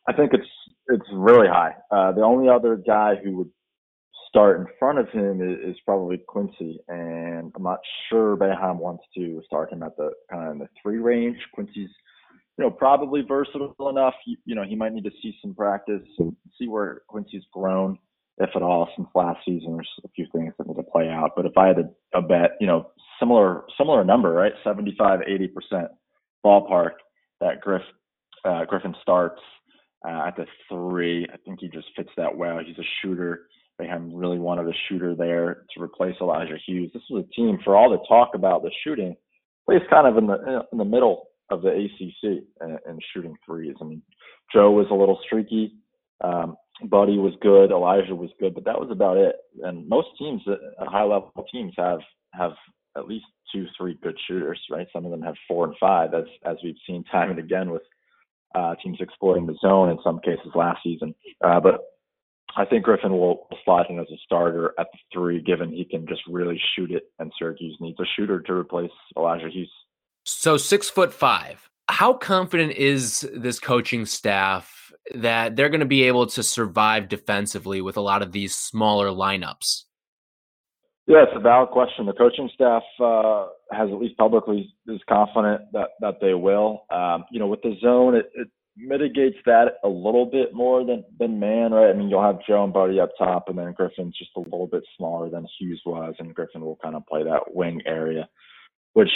I 0.07 0.13
think 0.13 0.33
it's 0.33 0.47
it's 0.88 1.05
really 1.11 1.47
high. 1.47 1.73
Uh, 1.91 2.11
the 2.11 2.21
only 2.21 2.47
other 2.47 2.75
guy 2.75 3.15
who 3.15 3.38
would 3.38 3.50
start 4.36 4.60
in 4.60 4.68
front 4.77 5.00
of 5.00 5.08
him 5.12 5.42
is, 5.42 5.75
is 5.75 5.82
probably 5.86 6.18
Quincy, 6.27 6.77
and 6.89 7.54
I'm 7.56 7.63
not 7.63 7.80
sure 8.10 8.36
Boeheim 8.36 8.80
wants 8.80 9.06
to 9.15 9.42
start 9.46 9.72
him 9.72 9.82
at 9.82 9.96
the 9.96 10.12
kind 10.30 10.46
of 10.46 10.51
in 10.51 10.60
the 10.60 10.68
three 10.84 10.98
range. 10.98 11.38
Quincy's, 11.54 11.89
you 12.58 12.65
know, 12.65 12.70
probably 12.70 13.22
versatile 13.22 13.74
enough. 13.88 14.13
You, 14.27 14.36
you 14.44 14.54
know, 14.54 14.63
he 14.63 14.75
might 14.75 14.92
need 14.92 15.06
to 15.06 15.12
see 15.22 15.34
some 15.42 15.56
practice 15.56 16.01
and 16.20 16.36
see 16.60 16.68
where 16.68 17.04
Quincy's 17.08 17.46
grown, 17.54 17.98
if 18.38 18.50
at 18.58 18.62
all, 18.62 18.89
since 18.98 19.08
last 19.15 19.39
season. 19.46 19.75
There's 19.75 19.89
a 20.04 20.10
few 20.10 20.27
things 20.34 20.54
that 20.58 20.68
need 20.68 20.75
to 20.75 20.84
play 20.84 21.08
out. 21.08 21.32
But 21.38 21.46
if 21.46 21.58
I 21.58 21.68
had 21.68 21.77
a, 21.80 22.18
a 22.18 22.22
bet, 22.22 22.58
you 22.60 22.68
know, 22.68 22.92
similar 23.22 23.63
similar 23.77 24.04
number, 24.04 24.34
right? 24.34 24.51
75, 24.65 25.22
80 25.25 25.48
percent 25.48 25.88
ballpark 26.46 26.92
that 27.39 27.62
Griff 27.62 27.84
uh, 28.44 28.65
Griffin 28.65 28.96
starts 29.01 29.39
uh, 30.06 30.27
at 30.27 30.36
the 30.36 30.46
three. 30.70 31.25
I 31.34 31.38
think 31.38 31.62
he 31.62 31.70
just 31.70 31.88
fits 31.96 32.12
that 32.18 32.36
well. 32.36 32.60
He's 32.60 32.77
a 32.77 32.88
shooter. 33.01 33.48
They 33.77 33.88
have 33.88 34.01
really 34.05 34.39
wanted 34.39 34.67
a 34.67 34.77
shooter 34.88 35.15
there 35.15 35.65
to 35.74 35.84
replace 35.84 36.15
Elijah 36.22 36.58
Hughes. 36.65 36.91
This 36.94 37.03
was 37.10 37.25
a 37.25 37.34
team 37.34 37.60
for 37.63 37.75
all 37.75 37.89
the 37.89 38.05
talk 38.08 38.32
about 38.34 38.63
the 38.63 38.72
shooting, 38.84 39.15
plays 39.65 39.82
kind 39.89 40.08
of 40.08 40.17
in 40.17 40.27
the 40.27 40.65
in 40.72 40.77
the 40.77 40.86
middle 40.86 41.27
of 41.50 41.62
the 41.62 41.70
ACC 41.70 42.44
and, 42.62 42.79
and 42.86 43.01
shooting 43.13 43.36
threes. 43.46 43.75
I 43.82 43.86
mean, 43.86 44.01
Joe 44.53 44.72
was 44.72 44.88
a 44.89 44.96
little 44.96 45.20
streaky. 45.25 45.74
Um, 46.24 46.55
Buddy 46.84 47.17
was 47.17 47.34
good. 47.41 47.72
Elijah 47.72 48.15
was 48.15 48.29
good, 48.39 48.53
but 48.53 48.65
that 48.65 48.79
was 48.79 48.89
about 48.91 49.17
it. 49.17 49.36
And 49.63 49.88
most 49.88 50.08
teams, 50.17 50.41
uh, 50.48 50.86
high 50.86 51.03
level 51.03 51.32
teams, 51.51 51.74
have 51.77 52.00
have 52.34 52.51
at 52.98 53.08
least 53.08 53.25
two, 53.53 53.65
three 53.77 53.98
good 54.01 54.17
shooters, 54.27 54.60
right? 54.70 54.88
Some 54.91 55.05
of 55.05 55.12
them 55.12 55.22
have 55.22 55.36
four 55.48 55.65
and 55.65 55.75
five, 55.79 56.13
as 56.13 56.25
as 56.46 56.58
we've 56.63 56.75
seen 56.88 57.03
time 57.05 57.29
and 57.29 57.39
again 57.39 57.72
with 57.72 57.84
uh, 58.55 58.75
teams 58.84 58.98
exploiting 59.00 59.46
the 59.46 59.58
zone 59.62 59.89
in 59.89 59.98
some 60.03 60.20
cases 60.20 60.51
last 60.55 60.79
season. 60.84 61.13
Uh, 61.44 61.60
but 61.60 61.82
I 62.57 62.65
think 62.65 62.83
Griffin 62.83 63.12
will 63.12 63.47
slot 63.63 63.89
in 63.89 64.00
as 64.00 64.07
a 64.12 64.17
starter 64.25 64.74
at 64.79 64.88
the 64.91 65.00
three, 65.13 65.41
given 65.41 65.71
he 65.71 65.85
can 65.85 66.07
just 66.07 66.21
really 66.29 66.59
shoot 66.75 66.91
it, 66.91 67.03
and 67.19 67.31
Syracuse 67.38 67.75
needs 67.81 68.00
a 68.00 68.05
shooter 68.15 68.39
to 68.41 68.53
replace 68.53 68.91
Elijah 69.17 69.50
Hughes. 69.50 69.71
So 70.24 70.57
six 70.57 70.89
foot 70.89 71.13
five. 71.13 71.69
How 71.89 72.13
confident 72.13 72.74
is 72.74 73.29
this 73.33 73.59
coaching 73.59 74.05
staff 74.05 74.91
that 75.13 75.55
they're 75.55 75.69
going 75.69 75.81
to 75.81 75.85
be 75.85 76.03
able 76.03 76.25
to 76.27 76.41
survive 76.41 77.09
defensively 77.09 77.81
with 77.81 77.97
a 77.97 78.01
lot 78.01 78.21
of 78.24 78.31
these 78.31 78.55
smaller 78.55 79.09
lineups? 79.09 79.83
Yeah, 81.07 81.24
it's 81.24 81.33
a 81.35 81.39
valid 81.39 81.69
question. 81.69 82.07
The 82.07 82.13
coaching 82.13 82.50
staff 82.55 82.81
uh, 83.00 83.47
has 83.71 83.89
at 83.91 84.00
least 84.00 84.17
publicly 84.17 84.74
is 84.88 85.00
confident 85.07 85.62
that 85.74 85.89
that 86.00 86.15
they 86.21 86.33
will. 86.33 86.85
Um, 86.89 87.25
you 87.31 87.39
know, 87.39 87.47
with 87.47 87.62
the 87.62 87.75
zone, 87.79 88.15
it, 88.15 88.31
it 88.33 88.47
mitigates 88.77 89.38
that 89.46 89.75
a 89.84 89.88
little 89.88 90.25
bit 90.25 90.53
more 90.53 90.86
than 90.86 91.03
than 91.20 91.39
man, 91.39 91.72
right? 91.72 91.89
I 91.89 91.94
mean, 91.94 92.10
you'll 92.10 92.22
have 92.22 92.46
Joe 92.48 92.63
and 92.63 92.74
Buddy 92.74 93.00
up 93.00 93.12
top, 93.17 93.48
and 93.48 93.58
then 93.58 93.74
Griffin's 93.74 94.17
just 94.17 94.32
a 94.36 94.41
little 94.41 94.67
bit 94.67 94.84
smaller 94.98 95.29
than 95.29 95.48
Hughes 95.58 95.82
was, 95.86 96.15
and 96.20 96.36
Griffin 96.36 96.62
will 96.62 96.79
kind 96.82 96.96
of 96.96 97.05
play 97.08 97.24
that 97.24 97.55
wing 97.55 97.82
area, 97.86 98.27
which 98.94 99.10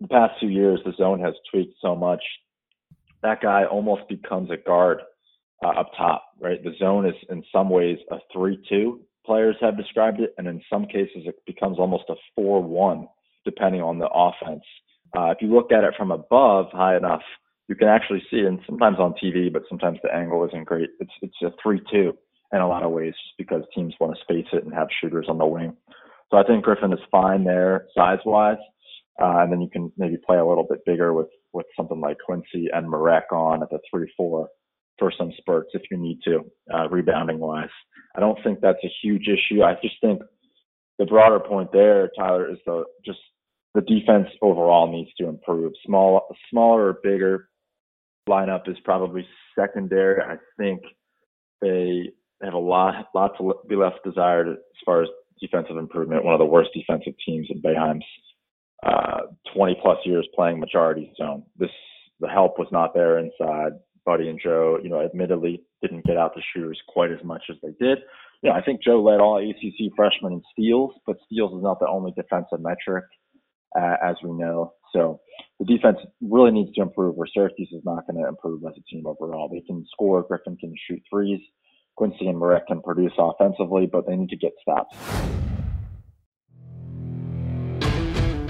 the 0.00 0.08
past 0.08 0.34
two 0.40 0.48
years 0.48 0.80
the 0.84 0.92
zone 0.96 1.20
has 1.20 1.34
tweaked 1.50 1.74
so 1.80 1.94
much. 1.94 2.22
That 3.22 3.40
guy 3.40 3.64
almost 3.64 4.08
becomes 4.08 4.50
a 4.50 4.56
guard 4.56 5.00
uh, 5.64 5.68
up 5.68 5.90
top, 5.96 6.24
right? 6.40 6.62
The 6.62 6.74
zone 6.78 7.06
is 7.06 7.16
in 7.30 7.42
some 7.52 7.70
ways 7.70 7.98
a 8.10 8.18
three-two. 8.32 9.00
Players 9.26 9.56
have 9.60 9.76
described 9.76 10.20
it, 10.20 10.34
and 10.38 10.46
in 10.46 10.62
some 10.70 10.86
cases 10.86 11.24
it 11.26 11.36
becomes 11.46 11.78
almost 11.78 12.04
a 12.08 12.14
four-one, 12.34 13.08
depending 13.44 13.82
on 13.82 13.98
the 13.98 14.08
offense. 14.08 14.64
Uh, 15.16 15.30
if 15.30 15.38
you 15.40 15.54
look 15.54 15.72
at 15.72 15.84
it 15.84 15.94
from 15.96 16.10
above, 16.10 16.66
high 16.72 16.96
enough 16.96 17.22
you 17.68 17.74
can 17.74 17.88
actually 17.88 18.22
see, 18.30 18.40
and 18.40 18.60
sometimes 18.66 18.98
on 18.98 19.14
TV, 19.22 19.52
but 19.52 19.62
sometimes 19.68 19.98
the 20.02 20.14
angle 20.14 20.44
isn't 20.46 20.64
great. 20.64 20.90
It's 21.00 21.12
it's 21.22 21.36
a 21.42 21.52
three-two 21.62 22.16
in 22.52 22.60
a 22.60 22.68
lot 22.68 22.82
of 22.82 22.92
ways, 22.92 23.12
just 23.12 23.36
because 23.36 23.62
teams 23.74 23.94
want 24.00 24.16
to 24.16 24.22
space 24.22 24.46
it 24.52 24.64
and 24.64 24.72
have 24.72 24.88
shooters 25.00 25.26
on 25.28 25.36
the 25.36 25.46
wing. 25.46 25.76
So 26.30 26.38
I 26.38 26.44
think 26.44 26.64
Griffin 26.64 26.92
is 26.92 26.98
fine 27.10 27.44
there 27.44 27.86
size-wise, 27.94 28.56
uh, 29.22 29.38
and 29.40 29.52
then 29.52 29.60
you 29.60 29.68
can 29.70 29.92
maybe 29.98 30.16
play 30.26 30.38
a 30.38 30.46
little 30.46 30.66
bit 30.68 30.84
bigger 30.86 31.12
with 31.12 31.28
with 31.52 31.66
something 31.76 32.00
like 32.00 32.16
Quincy 32.24 32.68
and 32.72 32.88
Marek 32.88 33.30
on 33.32 33.62
at 33.62 33.70
the 33.70 33.78
three-four 33.90 34.48
for 34.98 35.12
some 35.16 35.32
spurts 35.38 35.70
if 35.74 35.82
you 35.90 35.96
need 35.96 36.18
to, 36.24 36.44
uh, 36.74 36.88
rebounding 36.88 37.38
wise. 37.38 37.68
I 38.16 38.20
don't 38.20 38.38
think 38.42 38.60
that's 38.60 38.82
a 38.82 38.92
huge 39.00 39.28
issue. 39.28 39.62
I 39.62 39.74
just 39.80 39.94
think 40.00 40.20
the 40.98 41.06
broader 41.06 41.38
point 41.38 41.70
there, 41.72 42.10
Tyler, 42.18 42.50
is 42.50 42.58
the 42.66 42.84
just 43.04 43.20
the 43.74 43.82
defense 43.82 44.28
overall 44.42 44.90
needs 44.90 45.10
to 45.18 45.28
improve. 45.28 45.72
Small, 45.84 46.26
smaller 46.50 46.88
or 46.88 46.98
bigger 47.02 47.48
lineup 48.28 48.68
is 48.68 48.76
probably 48.84 49.26
secondary. 49.58 50.22
I 50.22 50.36
think 50.58 50.80
they 51.60 52.10
have 52.42 52.54
a 52.54 52.58
lot, 52.58 53.06
lot 53.14 53.32
to 53.38 53.54
be 53.68 53.76
left 53.76 54.04
desired 54.04 54.48
as 54.48 54.56
far 54.84 55.02
as 55.02 55.08
defensive 55.40 55.76
improvement. 55.76 56.24
One 56.24 56.34
of 56.34 56.38
the 56.38 56.44
worst 56.44 56.70
defensive 56.74 57.14
teams 57.24 57.48
in 57.50 57.60
Boeheim's 57.60 58.04
uh, 58.86 59.22
20 59.54 59.76
plus 59.82 59.98
years 60.04 60.28
playing 60.34 60.60
majority 60.60 61.12
zone. 61.16 61.42
This 61.58 61.70
the 62.20 62.28
help 62.28 62.58
was 62.58 62.68
not 62.72 62.94
there 62.94 63.18
inside. 63.18 63.72
Buddy 64.04 64.28
and 64.28 64.40
Joe, 64.42 64.78
you 64.82 64.88
know, 64.88 65.02
admittedly 65.02 65.62
didn't 65.82 66.04
get 66.04 66.16
out 66.16 66.34
the 66.34 66.42
shooters 66.52 66.80
quite 66.88 67.12
as 67.12 67.22
much 67.22 67.42
as 67.50 67.56
they 67.62 67.72
did. 67.84 67.98
You 68.42 68.50
know, 68.50 68.56
I 68.56 68.62
think 68.62 68.82
Joe 68.82 69.02
led 69.02 69.20
all 69.20 69.38
ACC 69.38 69.92
freshmen 69.94 70.32
in 70.32 70.42
steals, 70.52 70.92
but 71.06 71.16
steals 71.26 71.56
is 71.56 71.62
not 71.62 71.78
the 71.78 71.88
only 71.88 72.12
defensive 72.16 72.60
metric, 72.60 73.04
uh, 73.78 73.96
as 74.02 74.16
we 74.22 74.30
know. 74.30 74.72
So 74.94 75.20
the 75.58 75.64
defense 75.64 75.98
really 76.20 76.50
needs 76.50 76.72
to 76.74 76.82
improve 76.82 77.16
where 77.16 77.28
Syracuse 77.32 77.70
is 77.72 77.82
not 77.84 78.06
going 78.06 78.22
to 78.22 78.28
improve 78.28 78.62
as 78.64 78.74
a 78.76 78.82
team 78.90 79.06
overall. 79.06 79.48
They 79.48 79.62
can 79.66 79.84
score, 79.92 80.22
Griffin 80.22 80.56
can 80.56 80.74
shoot 80.88 81.02
threes, 81.10 81.40
Quincy 81.96 82.28
and 82.28 82.38
Marek 82.38 82.66
can 82.68 82.80
produce 82.80 83.12
offensively, 83.18 83.86
but 83.86 84.06
they 84.06 84.16
need 84.16 84.30
to 84.30 84.36
get 84.36 84.52
stops. 84.62 84.96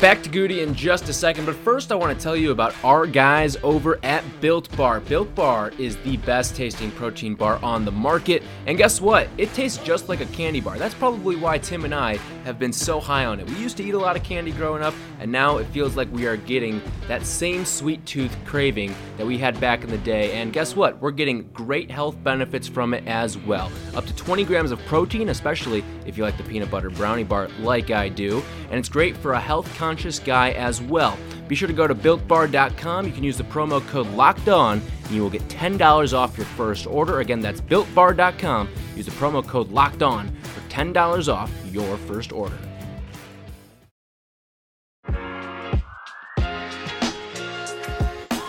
Back 0.01 0.23
to 0.23 0.29
Goody 0.29 0.61
in 0.61 0.77
just 0.77 1.09
a 1.09 1.13
second, 1.13 1.45
but 1.45 1.57
first 1.57 1.91
I 1.91 1.97
want 1.97 2.17
to 2.17 2.23
tell 2.23 2.37
you 2.37 2.53
about 2.53 2.73
our 2.85 3.05
guys 3.05 3.57
over 3.65 3.99
at 4.05 4.23
Built 4.41 4.75
Bar. 4.77 5.01
Built 5.01 5.35
Bar 5.35 5.73
is 5.77 5.97
the 6.05 6.19
best 6.19 6.55
tasting 6.55 6.93
protein 6.93 7.35
bar 7.35 7.59
on 7.65 7.85
the 7.85 7.91
market, 7.91 8.45
and 8.67 8.79
guess 8.79 9.01
what? 9.01 9.29
It 9.39 9.53
tastes 9.55 9.83
just 9.83 10.09
like 10.09 10.21
a 10.21 10.27
candy 10.27 10.61
bar. 10.61 10.79
That's 10.79 10.95
probably 10.95 11.35
why 11.35 11.59
Tim 11.59 11.85
and 11.85 11.93
I 11.93 12.19
have 12.45 12.61
been 12.61 12.73
so 12.73 13.01
high 13.01 13.25
on 13.25 13.41
it. 13.41 13.51
We 13.51 13.57
used 13.57 13.77
to 13.79 13.83
eat 13.83 13.95
a 13.95 13.99
lot 13.99 14.15
of 14.15 14.23
candy 14.23 14.53
growing 14.53 14.85
up, 14.85 14.95
and 15.19 15.33
now 15.33 15.57
it 15.57 15.65
feels 15.67 15.97
like 15.97 16.09
we 16.13 16.29
are 16.29 16.37
getting 16.37 16.81
that 17.09 17.27
same 17.27 17.65
sweet 17.65 18.07
tooth 18.07 18.37
craving 18.45 18.95
that 19.17 19.27
we 19.27 19.37
had 19.37 19.59
back 19.59 19.83
in 19.83 19.91
the 19.91 19.99
day. 19.99 20.31
And 20.35 20.53
guess 20.53 20.77
what? 20.77 21.01
We're 21.03 21.11
getting 21.11 21.49
great 21.49 21.91
health 21.91 22.23
benefits 22.23 22.69
from 22.69 22.95
it 22.95 23.05
as 23.09 23.37
well. 23.37 23.69
Up 23.97 24.07
to 24.07 24.15
20 24.15 24.45
grams 24.45 24.71
of 24.71 24.79
protein, 24.87 25.31
especially 25.31 25.83
if 26.07 26.17
you 26.17 26.23
like 26.23 26.37
the 26.37 26.45
peanut 26.45 26.71
butter 26.71 26.89
brownie 26.89 27.25
bar 27.25 27.49
like 27.59 27.91
I 27.91 28.09
do, 28.09 28.45
and 28.71 28.79
it's 28.79 28.89
great 28.89 29.17
for 29.17 29.33
a 29.33 29.41
health 29.41 29.67
conscious 29.75 29.88
guy 30.25 30.51
as 30.53 30.83
well. 30.83 31.17
Be 31.49 31.55
sure 31.55 31.69
to 31.69 31.75
go 31.75 31.87
to 31.87 31.95
builtbar.com. 31.95 33.07
You 33.07 33.13
can 33.13 33.25
use 33.25 33.39
the 33.39 33.45
promo 33.45 33.87
code 33.89 34.09
locked 34.11 34.49
on 34.49 34.83
and 35.05 35.11
you 35.11 35.23
will 35.23 35.31
get 35.31 35.43
$10 35.49 36.13
off 36.13 36.37
your 36.37 36.47
first 36.47 36.87
order. 36.87 37.21
Again, 37.21 37.41
that's 37.41 37.61
builtbar.com. 37.61 38.69
Use 38.97 39.07
the 39.07 39.13
promo 39.13 39.47
code 39.47 39.71
locked 39.71 40.03
on 40.03 40.35
for 40.43 40.61
$10 40.69 41.33
off 41.33 41.51
your 41.73 41.97
first 41.99 42.33
order. 42.33 42.59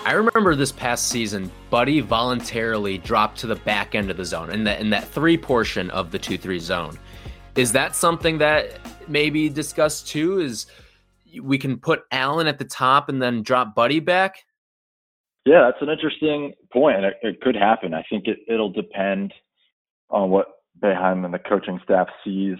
I 0.10 0.14
remember 0.14 0.56
this 0.56 0.72
past 0.72 1.10
season, 1.10 1.52
Buddy 1.70 2.00
voluntarily 2.00 2.98
dropped 2.98 3.38
to 3.42 3.48
the 3.48 3.58
back 3.58 3.94
end 3.94 4.10
of 4.10 4.18
the 4.18 4.26
zone 4.26 4.50
in 4.50 4.64
that 4.64 4.82
in 4.82 4.90
that 4.90 5.08
three 5.08 5.38
portion 5.38 5.92
of 5.92 6.10
the 6.10 6.18
two 6.18 6.36
three 6.36 6.58
zone. 6.58 6.98
Is 7.56 7.72
that 7.74 7.96
something 7.96 8.40
that 8.40 8.80
maybe 9.08 9.50
discussed 9.50 10.08
too? 10.08 10.40
Is 10.40 10.66
we 11.42 11.58
can 11.58 11.78
put 11.78 12.04
Alan 12.12 12.48
at 12.48 12.60
the 12.60 12.66
top 12.66 13.10
and 13.10 13.22
then 13.22 13.44
drop 13.44 13.76
Buddy 13.76 14.00
back? 14.00 14.44
Yeah, 15.46 15.70
that's 15.70 15.82
an 15.82 15.90
interesting 15.90 16.54
point. 16.72 17.04
It, 17.04 17.16
it 17.22 17.42
could 17.42 17.56
happen. 17.56 17.94
I 17.94 18.04
think 18.10 18.28
it, 18.28 18.40
it'll 18.48 18.72
depend 18.72 19.34
on 20.10 20.30
what 20.30 20.48
Boeheim 20.82 21.26
and 21.26 21.34
the 21.34 21.40
coaching 21.40 21.80
staff 21.84 22.08
sees 22.24 22.58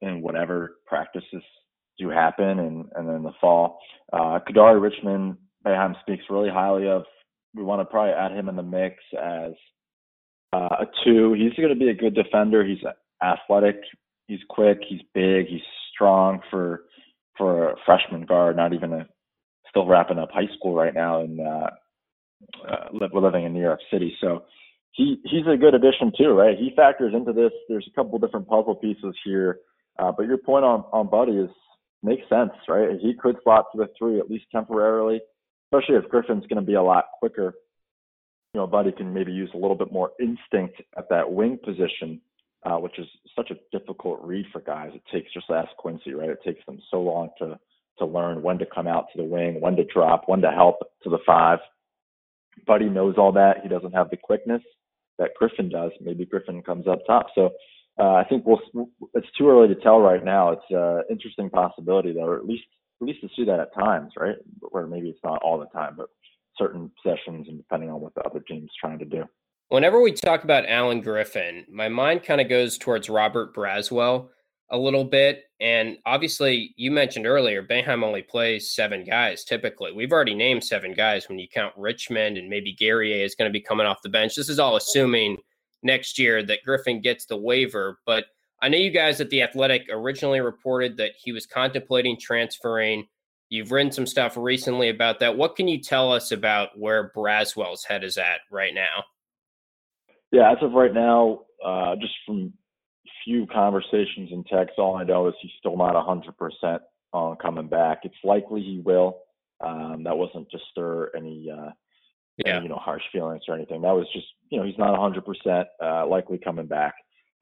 in 0.00 0.20
whatever 0.20 0.78
practices 0.86 1.42
do 1.98 2.08
happen 2.08 2.58
and, 2.58 2.86
and 2.94 3.08
then 3.08 3.22
the 3.22 3.32
fall. 3.40 3.78
Uh, 4.12 4.38
Kadary 4.48 4.80
Richmond, 4.80 5.36
Boeheim 5.64 5.98
speaks 6.00 6.24
really 6.30 6.50
highly 6.50 6.88
of. 6.88 7.04
We 7.54 7.62
want 7.62 7.80
to 7.80 7.84
probably 7.84 8.12
add 8.12 8.32
him 8.32 8.48
in 8.48 8.56
the 8.56 8.62
mix 8.62 8.96
as 9.20 9.52
uh, 10.52 10.76
a 10.80 10.86
two. 11.04 11.34
He's 11.34 11.52
going 11.54 11.68
to 11.68 11.78
be 11.78 11.90
a 11.90 11.94
good 11.94 12.14
defender. 12.14 12.64
He's 12.64 12.82
athletic. 13.22 13.76
He's 14.26 14.40
quick. 14.48 14.80
He's 14.88 15.02
big. 15.14 15.46
He's 15.46 15.60
strong 15.92 16.40
for 16.50 16.84
for 17.36 17.70
a 17.70 17.76
freshman 17.86 18.24
guard, 18.26 18.56
not 18.56 18.72
even 18.72 18.92
a 18.92 19.06
still 19.70 19.86
wrapping 19.86 20.18
up 20.18 20.30
high 20.32 20.48
school 20.56 20.74
right 20.74 20.94
now, 20.94 21.20
and 21.20 21.40
uh, 21.40 21.70
uh, 22.68 23.08
we're 23.12 23.20
living 23.20 23.44
in 23.44 23.52
New 23.52 23.62
York 23.62 23.80
City, 23.90 24.14
so 24.20 24.44
he 24.92 25.20
he's 25.24 25.46
a 25.46 25.56
good 25.56 25.74
addition 25.74 26.12
too, 26.16 26.30
right? 26.30 26.56
He 26.58 26.72
factors 26.76 27.14
into 27.14 27.32
this. 27.32 27.52
There's 27.68 27.88
a 27.90 27.94
couple 27.94 28.18
different 28.18 28.46
puzzle 28.46 28.74
pieces 28.74 29.14
here, 29.24 29.58
uh, 29.98 30.12
but 30.16 30.26
your 30.26 30.38
point 30.38 30.64
on 30.64 30.84
on 30.92 31.08
Buddy 31.08 31.32
is 31.32 31.50
makes 32.02 32.28
sense, 32.28 32.52
right? 32.68 32.98
He 33.00 33.14
could 33.14 33.36
slot 33.42 33.66
to 33.72 33.78
the 33.78 33.88
three 33.98 34.18
at 34.18 34.30
least 34.30 34.44
temporarily, 34.52 35.20
especially 35.72 35.96
if 35.96 36.10
Griffin's 36.10 36.46
going 36.46 36.60
to 36.60 36.66
be 36.66 36.74
a 36.74 36.82
lot 36.82 37.06
quicker. 37.18 37.54
You 38.52 38.60
know, 38.60 38.66
Buddy 38.66 38.92
can 38.92 39.14
maybe 39.14 39.32
use 39.32 39.50
a 39.54 39.58
little 39.58 39.76
bit 39.76 39.92
more 39.92 40.10
instinct 40.20 40.82
at 40.98 41.08
that 41.08 41.32
wing 41.32 41.58
position 41.64 42.20
uh, 42.64 42.76
which 42.76 42.98
is 42.98 43.06
such 43.34 43.50
a 43.50 43.76
difficult 43.76 44.20
read 44.22 44.46
for 44.52 44.60
guys. 44.60 44.90
It 44.94 45.02
takes 45.12 45.32
just 45.32 45.50
ask 45.50 45.68
Quincy, 45.76 46.14
right? 46.14 46.30
It 46.30 46.40
takes 46.44 46.64
them 46.66 46.80
so 46.90 47.00
long 47.00 47.30
to 47.38 47.58
to 47.98 48.06
learn 48.06 48.42
when 48.42 48.58
to 48.58 48.66
come 48.66 48.86
out 48.86 49.06
to 49.12 49.18
the 49.18 49.28
wing, 49.28 49.60
when 49.60 49.76
to 49.76 49.84
drop, 49.84 50.22
when 50.26 50.40
to 50.40 50.50
help 50.50 50.76
to 51.02 51.10
the 51.10 51.18
five. 51.26 51.58
Buddy 52.66 52.88
knows 52.88 53.16
all 53.18 53.32
that. 53.32 53.58
He 53.62 53.68
doesn't 53.68 53.94
have 53.94 54.10
the 54.10 54.16
quickness 54.16 54.62
that 55.18 55.30
Griffin 55.38 55.68
does. 55.68 55.90
Maybe 56.00 56.24
Griffin 56.24 56.62
comes 56.62 56.86
up 56.86 57.00
top. 57.06 57.26
So 57.34 57.50
uh, 57.98 58.14
I 58.14 58.24
think 58.28 58.44
we'll. 58.46 58.60
It's 59.14 59.26
too 59.36 59.48
early 59.48 59.68
to 59.68 59.80
tell 59.80 60.00
right 60.00 60.24
now. 60.24 60.52
It's 60.52 60.62
an 60.70 61.02
interesting 61.10 61.50
possibility, 61.50 62.12
though, 62.12 62.26
or 62.26 62.36
at 62.36 62.46
least 62.46 62.64
at 63.00 63.08
least 63.08 63.20
to 63.22 63.28
see 63.36 63.44
that 63.44 63.60
at 63.60 63.74
times, 63.74 64.12
right? 64.16 64.36
Where 64.60 64.86
maybe 64.86 65.08
it's 65.08 65.24
not 65.24 65.42
all 65.42 65.58
the 65.58 65.66
time, 65.66 65.94
but 65.96 66.08
certain 66.56 66.90
sessions 67.02 67.48
and 67.48 67.58
depending 67.58 67.90
on 67.90 68.00
what 68.00 68.14
the 68.14 68.22
other 68.22 68.40
team's 68.40 68.70
trying 68.80 68.98
to 68.98 69.04
do. 69.04 69.24
Whenever 69.72 70.02
we 70.02 70.12
talk 70.12 70.44
about 70.44 70.68
Alan 70.68 71.00
Griffin, 71.00 71.64
my 71.72 71.88
mind 71.88 72.24
kind 72.24 72.42
of 72.42 72.48
goes 72.50 72.76
towards 72.76 73.08
Robert 73.08 73.54
Braswell 73.54 74.28
a 74.70 74.76
little 74.76 75.02
bit. 75.02 75.44
And 75.62 75.96
obviously, 76.04 76.74
you 76.76 76.90
mentioned 76.90 77.26
earlier, 77.26 77.62
Boeheim 77.62 78.04
only 78.04 78.20
plays 78.20 78.74
seven 78.74 79.02
guys 79.02 79.44
typically. 79.44 79.90
We've 79.90 80.12
already 80.12 80.34
named 80.34 80.62
seven 80.62 80.92
guys 80.92 81.26
when 81.26 81.38
you 81.38 81.46
count 81.48 81.72
Richmond 81.78 82.36
and 82.36 82.50
maybe 82.50 82.74
Guerrier 82.74 83.24
is 83.24 83.34
going 83.34 83.48
to 83.48 83.52
be 83.52 83.62
coming 83.62 83.86
off 83.86 84.02
the 84.02 84.10
bench. 84.10 84.34
This 84.34 84.50
is 84.50 84.58
all 84.58 84.76
assuming 84.76 85.38
next 85.82 86.18
year 86.18 86.42
that 86.42 86.64
Griffin 86.66 87.00
gets 87.00 87.24
the 87.24 87.38
waiver. 87.38 87.98
But 88.04 88.26
I 88.60 88.68
know 88.68 88.76
you 88.76 88.90
guys 88.90 89.22
at 89.22 89.30
The 89.30 89.40
Athletic 89.40 89.86
originally 89.90 90.42
reported 90.42 90.98
that 90.98 91.12
he 91.18 91.32
was 91.32 91.46
contemplating 91.46 92.18
transferring. 92.20 93.06
You've 93.48 93.72
written 93.72 93.90
some 93.90 94.06
stuff 94.06 94.36
recently 94.36 94.90
about 94.90 95.20
that. 95.20 95.38
What 95.38 95.56
can 95.56 95.66
you 95.66 95.80
tell 95.80 96.12
us 96.12 96.30
about 96.30 96.78
where 96.78 97.10
Braswell's 97.16 97.84
head 97.84 98.04
is 98.04 98.18
at 98.18 98.40
right 98.50 98.74
now? 98.74 99.04
Yeah, 100.32 100.50
as 100.50 100.58
of 100.62 100.72
right 100.72 100.92
now, 100.92 101.40
uh, 101.64 101.94
just 101.96 102.14
from 102.26 102.52
few 103.24 103.46
conversations 103.46 104.30
and 104.32 104.44
texts, 104.46 104.76
all 104.78 104.96
I 104.96 105.04
know 105.04 105.28
is 105.28 105.34
he's 105.40 105.52
still 105.58 105.76
not 105.76 105.94
100% 105.94 106.78
on 107.12 107.36
coming 107.36 107.68
back. 107.68 108.00
It's 108.04 108.14
likely 108.24 108.62
he 108.62 108.80
will. 108.84 109.18
Um, 109.60 110.02
that 110.04 110.16
wasn't 110.16 110.50
to 110.50 110.58
stir 110.70 111.10
any, 111.16 111.48
uh, 111.50 111.70
yeah. 112.38 112.56
Any, 112.56 112.64
you 112.64 112.68
know, 112.70 112.76
harsh 112.76 113.02
feelings 113.12 113.42
or 113.46 113.54
anything. 113.54 113.82
That 113.82 113.92
was 113.92 114.06
just, 114.12 114.26
you 114.48 114.58
know, 114.58 114.64
he's 114.64 114.78
not 114.78 114.98
100% 114.98 115.64
uh, 115.82 116.06
likely 116.06 116.38
coming 116.38 116.66
back. 116.66 116.94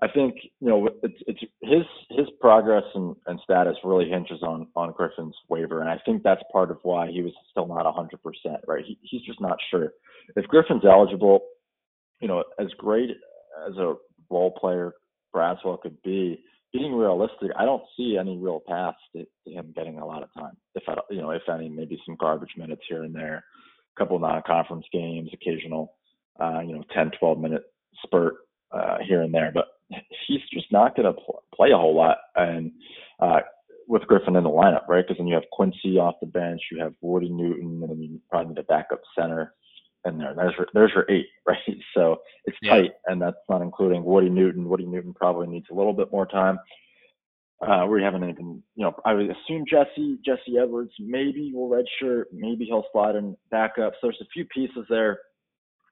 I 0.02 0.08
think 0.08 0.36
you 0.60 0.68
know 0.68 0.88
it's, 1.02 1.22
it's 1.26 1.40
his 1.60 1.82
his 2.10 2.26
progress 2.40 2.84
and, 2.94 3.14
and 3.26 3.38
status 3.44 3.76
really 3.84 4.08
hinges 4.08 4.42
on 4.42 4.66
on 4.74 4.92
Griffin's 4.92 5.36
waiver, 5.48 5.80
and 5.80 5.90
I 5.90 5.98
think 6.06 6.22
that's 6.22 6.42
part 6.50 6.70
of 6.70 6.78
why 6.82 7.10
he 7.10 7.22
was 7.22 7.32
still 7.50 7.66
not 7.66 7.84
100 7.84 8.22
percent. 8.22 8.62
Right, 8.66 8.84
he, 8.84 8.98
he's 9.02 9.22
just 9.22 9.40
not 9.40 9.58
sure 9.70 9.92
if 10.36 10.46
Griffin's 10.46 10.84
eligible. 10.84 11.40
You 12.20 12.28
know, 12.28 12.44
as 12.58 12.68
great 12.78 13.10
as 13.68 13.76
a 13.76 13.94
role 14.30 14.52
player 14.52 14.94
Braswell 15.34 15.80
could 15.80 16.00
be, 16.02 16.42
being 16.72 16.94
realistic, 16.94 17.50
I 17.56 17.64
don't 17.64 17.82
see 17.96 18.16
any 18.18 18.38
real 18.38 18.60
path 18.66 18.94
to, 19.14 19.24
to 19.24 19.50
him 19.50 19.72
getting 19.74 19.98
a 19.98 20.06
lot 20.06 20.22
of 20.22 20.32
time. 20.34 20.56
If 20.74 20.84
I, 20.88 20.94
you 21.10 21.20
know, 21.20 21.30
if 21.30 21.42
any, 21.52 21.68
maybe 21.68 22.00
some 22.06 22.16
garbage 22.20 22.52
minutes 22.56 22.82
here 22.88 23.02
and 23.02 23.14
there, 23.14 23.44
a 23.96 23.98
couple 23.98 24.16
of 24.16 24.22
non-conference 24.22 24.86
games, 24.92 25.30
occasional, 25.32 25.94
uh, 26.40 26.60
you 26.60 26.74
know, 26.74 26.84
10, 26.94 27.12
12 27.18 27.38
minute 27.38 27.64
spurt 28.04 28.34
uh, 28.72 28.98
here 29.06 29.22
and 29.22 29.34
there. 29.34 29.50
But 29.52 29.66
he's 30.28 30.40
just 30.52 30.70
not 30.70 30.94
going 30.94 31.06
to 31.06 31.20
pl- 31.20 31.42
play 31.54 31.72
a 31.72 31.76
whole 31.76 31.96
lot. 31.96 32.18
And 32.36 32.70
uh, 33.18 33.40
with 33.88 34.02
Griffin 34.02 34.36
in 34.36 34.44
the 34.44 34.50
lineup, 34.50 34.86
right? 34.88 35.04
Because 35.04 35.18
then 35.18 35.26
you 35.26 35.34
have 35.34 35.50
Quincy 35.50 35.98
off 35.98 36.20
the 36.20 36.26
bench, 36.26 36.60
you 36.70 36.80
have 36.80 36.94
Woody 37.00 37.30
Newton, 37.30 37.80
and 37.82 37.90
then 37.90 38.00
you 38.00 38.20
probably 38.30 38.54
need 38.54 38.60
a 38.60 38.64
backup 38.64 39.00
center 39.18 39.54
in 40.04 40.18
there. 40.18 40.34
There's 40.34 40.54
your, 40.56 40.66
there's 40.74 40.92
your 40.94 41.10
eight, 41.10 41.26
right? 41.46 41.58
So 41.94 42.18
it's 42.44 42.56
yeah. 42.62 42.76
tight, 42.76 42.92
and 43.06 43.20
that's 43.20 43.36
not 43.48 43.62
including 43.62 44.04
Woody 44.04 44.30
Newton. 44.30 44.68
Woody 44.68 44.86
Newton 44.86 45.14
probably 45.14 45.46
needs 45.46 45.66
a 45.70 45.74
little 45.74 45.92
bit 45.92 46.12
more 46.12 46.26
time. 46.26 46.58
Uh, 47.66 47.86
we 47.86 48.02
haven't 48.02 48.26
even, 48.26 48.62
you 48.74 48.84
know, 48.84 48.94
I 49.04 49.12
would 49.12 49.26
assume 49.26 49.66
Jesse 49.68 50.18
Jesse 50.24 50.56
Edwards 50.58 50.92
maybe 50.98 51.52
will 51.52 51.68
redshirt, 51.68 52.24
maybe 52.32 52.64
he'll 52.64 52.86
slide 52.90 53.16
in 53.16 53.36
backup. 53.50 53.92
So 53.94 54.06
there's 54.06 54.22
a 54.22 54.32
few 54.32 54.46
pieces 54.46 54.86
there, 54.88 55.18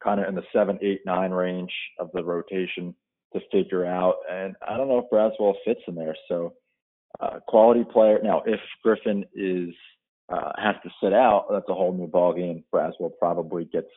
kind 0.03 0.19
of 0.19 0.29
in 0.29 0.35
the 0.35 0.45
seven, 0.51 0.79
eight, 0.81 1.03
nine 1.05 1.31
range 1.31 1.73
of 1.99 2.09
the 2.15 2.25
rotation 2.25 2.95
to 3.35 3.41
figure 3.53 3.85
out. 3.85 4.15
And 4.33 4.57
I 4.67 4.79
don't 4.79 4.89
know 4.89 4.99
if 4.99 5.11
Braswell 5.13 5.57
fits 5.67 5.83
in 5.87 5.95
there. 5.95 6.17
So 6.29 6.55
uh, 7.21 7.41
quality 7.47 7.85
player. 7.85 8.19
Now, 8.23 8.43
if 8.47 8.61
Griffin 8.83 9.25
is 9.35 9.75
uh, 10.29 10.53
has 10.57 10.77
to 10.83 10.91
sit 11.03 11.13
out, 11.13 11.47
that's 11.51 11.69
a 11.69 11.75
whole 11.75 11.93
new 11.93 12.07
ballgame. 12.07 12.63
Braswell 12.73 13.13
probably 13.19 13.65
gets 13.65 13.89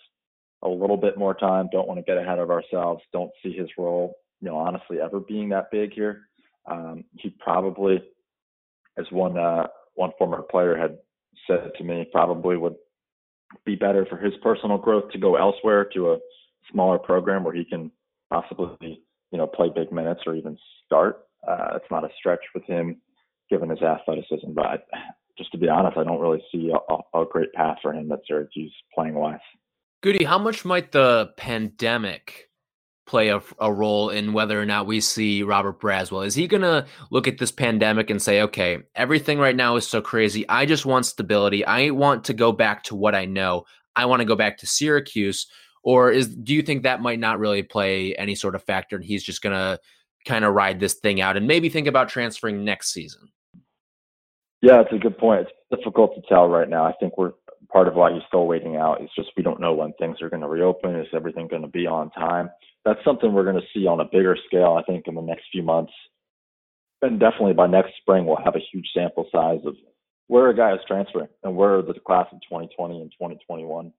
a 0.64 0.70
little 0.70 0.98
bit 0.98 1.18
more 1.18 1.34
time. 1.34 1.70
Don't 1.72 1.88
want 1.88 2.00
to 2.00 2.04
get 2.04 2.18
ahead 2.18 2.40
of 2.40 2.52
ourselves. 2.52 3.02
Don't 3.12 3.32
see 3.44 3.54
his 3.54 3.70
role, 3.78 4.16
you 4.40 4.50
know, 4.50 4.58
honestly 4.58 5.00
ever 5.02 5.20
being 5.20 5.50
that 5.50 5.72
big 5.72 5.94
here. 5.94 6.28
Um, 6.70 7.04
he 7.18 7.30
probably, 7.40 8.02
as 8.98 9.06
one 9.12 9.38
uh, 9.38 9.68
one 9.96 10.12
former 10.18 10.44
player 10.44 10.78
had 10.78 10.98
said 11.48 11.72
to 11.78 11.84
me, 11.84 12.08
probably 12.12 12.58
would 12.58 12.76
be 13.66 13.76
better 13.76 14.06
for 14.06 14.18
his 14.18 14.34
personal 14.42 14.78
growth 14.78 15.12
to 15.12 15.18
go 15.18 15.36
elsewhere 15.36 15.86
to 15.94 16.12
a 16.12 16.20
smaller 16.72 17.00
program 17.00 17.44
where 17.44 17.54
he 17.54 17.66
can 17.66 17.92
possibly 18.30 19.04
you 19.32 19.38
know, 19.38 19.48
play 19.48 19.70
big 19.74 19.92
minutes 19.92 20.22
or 20.26 20.36
even 20.36 20.58
start. 20.86 21.26
Uh, 21.48 21.70
it's 21.76 21.90
not 21.90 22.04
a 22.04 22.10
stretch 22.18 22.42
with 22.54 22.64
him, 22.66 22.98
given 23.50 23.70
his 23.70 23.82
athleticism. 23.82 24.52
But 24.54 24.88
just 25.42 25.52
to 25.54 25.58
be 25.58 25.68
honest, 25.68 25.98
I 25.98 26.04
don't 26.04 26.22
really 26.22 26.44
see 26.52 26.72
a, 26.72 27.20
a 27.20 27.26
great 27.26 27.52
path 27.54 27.78
for 27.82 27.94
him 27.94 28.12
at 28.12 28.20
Syracuse 28.28 28.74
playing 28.94 29.16
wise. 29.16 29.40
Goody, 30.04 30.24
how 30.24 30.38
much 30.38 30.64
might 30.64 30.92
the 30.92 31.32
pandemic 31.36 32.50
play 33.08 33.30
a, 33.30 33.42
a, 33.60 33.74
role 33.74 34.10
in 34.10 34.34
whether 34.34 34.62
or 34.62 34.66
not 34.66 34.86
we 34.86 35.02
see 35.02 35.44
Robert 35.44 35.82
Braswell? 35.82 36.26
Is 36.26 36.36
he 36.36 36.48
going 36.48 36.62
to 36.62 36.86
look 37.10 37.28
at 37.28 37.40
this 37.40 37.52
pandemic 37.52 38.10
and 38.10 38.22
say, 38.22 38.42
okay, 38.42 38.80
everything 38.96 39.40
right 39.40 39.56
now 39.56 39.76
is 39.76 39.88
so 39.88 40.02
crazy. 40.02 40.48
I 40.48 40.66
just 40.66 40.86
want 40.86 41.06
stability. 41.06 41.66
I 41.66 41.90
want 41.90 42.24
to 42.26 42.34
go 42.34 42.52
back 42.52 42.84
to 42.84 42.96
what 42.96 43.16
I 43.16 43.26
know. 43.26 43.66
I 43.96 44.06
want 44.06 44.22
to 44.22 44.26
go 44.26 44.36
back 44.36 44.60
to 44.60 44.68
Syracuse 44.68 45.48
or 45.84 46.12
is 46.12 46.28
do 46.36 46.54
you 46.54 46.62
think 46.62 46.84
that 46.84 47.02
might 47.02 47.20
not 47.20 47.40
really 47.40 47.64
play 47.64 48.16
any 48.16 48.36
sort 48.36 48.56
of 48.56 48.64
factor 48.64 48.96
and 48.96 49.04
he's 49.04 49.24
just 49.24 49.42
going 49.42 49.56
to 49.56 49.80
kind 50.26 50.46
of 50.46 50.54
ride 50.54 50.80
this 50.80 50.94
thing 50.94 51.20
out 51.20 51.36
and 51.36 51.48
maybe 51.48 51.70
think 51.70 51.88
about 51.88 52.10
transferring 52.10 52.64
next 52.64 52.94
season? 52.94 53.30
Yeah, 54.62 54.82
it's 54.82 54.94
a 54.94 55.00
good 55.00 55.18
point. 55.18 55.42
It's 55.42 55.82
difficult 55.82 56.16
to 56.16 56.22
tell 56.30 56.48
right 56.48 56.70
now. 56.70 56.86
I 56.86 56.94
think 57.00 57.18
we're 57.18 57.34
part 57.72 57.88
of 57.88 57.96
why 57.96 58.14
he's 58.14 58.22
still 58.28 58.46
waiting 58.46 58.76
out 58.76 59.02
is 59.02 59.10
just 59.16 59.30
we 59.36 59.44
don't 59.44 59.60
know 59.60 59.74
when 59.74 59.94
things 59.94 60.22
are 60.22 60.30
going 60.30 60.42
to 60.42 60.48
reopen. 60.48 60.96
Is 60.96 61.08
everything 61.14 61.48
going 61.48 61.64
to 61.64 61.68
be 61.68 61.88
on 61.88 62.12
time? 62.12 62.50
That's 62.86 63.04
something 63.04 63.34
we're 63.34 63.50
going 63.50 63.62
to 63.62 63.68
see 63.74 63.88
on 63.88 64.00
a 64.00 64.06
bigger 64.06 64.38
scale, 64.48 64.78
I 64.80 64.84
think, 64.84 65.08
in 65.08 65.16
the 65.16 65.22
next 65.22 65.46
few 65.52 65.64
months. 65.64 65.94
And 67.02 67.20
definitely 67.20 67.54
by 67.54 67.68
next 67.68 67.94
spring, 68.02 68.26
we'll 68.26 68.44
have 68.44 68.56
a 68.56 68.66
huge 68.72 68.88
sample 68.94 69.28
size 69.32 69.60
of 69.66 69.76
where 70.28 70.50
a 70.50 70.56
guy 70.56 70.74
is 70.74 70.80
transferring 70.88 71.30
and 71.44 71.56
where 71.56 71.82
the 71.82 71.94
class 72.06 72.28
of 72.32 72.40
2020 72.42 73.02
and 73.02 73.12
2021 73.12 73.92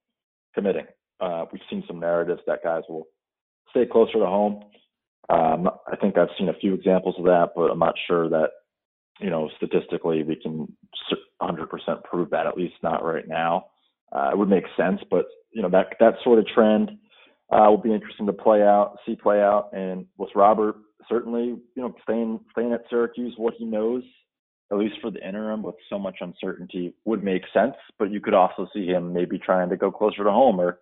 committing. 0.54 0.86
Uh, 1.20 1.44
we've 1.52 1.62
seen 1.68 1.82
some 1.86 1.98
narratives 1.98 2.40
that 2.46 2.62
guys 2.62 2.82
will 2.88 3.06
stay 3.70 3.84
closer 3.86 4.14
to 4.14 4.26
home. 4.26 4.62
Um, 5.28 5.68
I 5.90 5.96
think 5.96 6.16
I've 6.18 6.28
seen 6.38 6.48
a 6.48 6.54
few 6.54 6.74
examples 6.74 7.16
of 7.18 7.24
that, 7.24 7.50
but 7.56 7.70
I'm 7.70 7.78
not 7.78 7.94
sure 8.06 8.28
that 8.28 8.50
you 9.20 9.30
know 9.30 9.50
statistically 9.56 10.22
we 10.22 10.36
can 10.36 10.72
100% 11.40 12.04
prove 12.04 12.30
that. 12.30 12.46
At 12.46 12.56
least 12.56 12.74
not 12.82 13.04
right 13.04 13.26
now. 13.26 13.66
Uh, 14.12 14.30
it 14.32 14.38
would 14.38 14.48
make 14.48 14.64
sense, 14.76 15.00
but 15.10 15.26
you 15.52 15.62
know 15.62 15.70
that 15.70 15.94
that 16.00 16.14
sort 16.22 16.38
of 16.38 16.46
trend 16.46 16.90
uh, 17.50 17.66
will 17.68 17.78
be 17.78 17.92
interesting 17.92 18.26
to 18.26 18.32
play 18.32 18.62
out, 18.62 18.96
see 19.06 19.16
play 19.16 19.40
out. 19.40 19.70
And 19.72 20.06
with 20.18 20.30
Robert, 20.34 20.76
certainly 21.08 21.44
you 21.44 21.82
know 21.82 21.94
staying 22.02 22.40
staying 22.52 22.72
at 22.72 22.84
Syracuse, 22.90 23.34
what 23.36 23.54
he 23.58 23.64
knows, 23.64 24.02
at 24.70 24.78
least 24.78 24.96
for 25.00 25.10
the 25.10 25.26
interim, 25.26 25.62
with 25.62 25.74
so 25.88 25.98
much 25.98 26.16
uncertainty, 26.20 26.94
would 27.04 27.24
make 27.24 27.42
sense. 27.52 27.74
But 27.98 28.10
you 28.10 28.20
could 28.20 28.34
also 28.34 28.66
see 28.74 28.86
him 28.86 29.12
maybe 29.12 29.38
trying 29.38 29.70
to 29.70 29.76
go 29.76 29.90
closer 29.90 30.24
to 30.24 30.30
home 30.30 30.60
or 30.60 30.78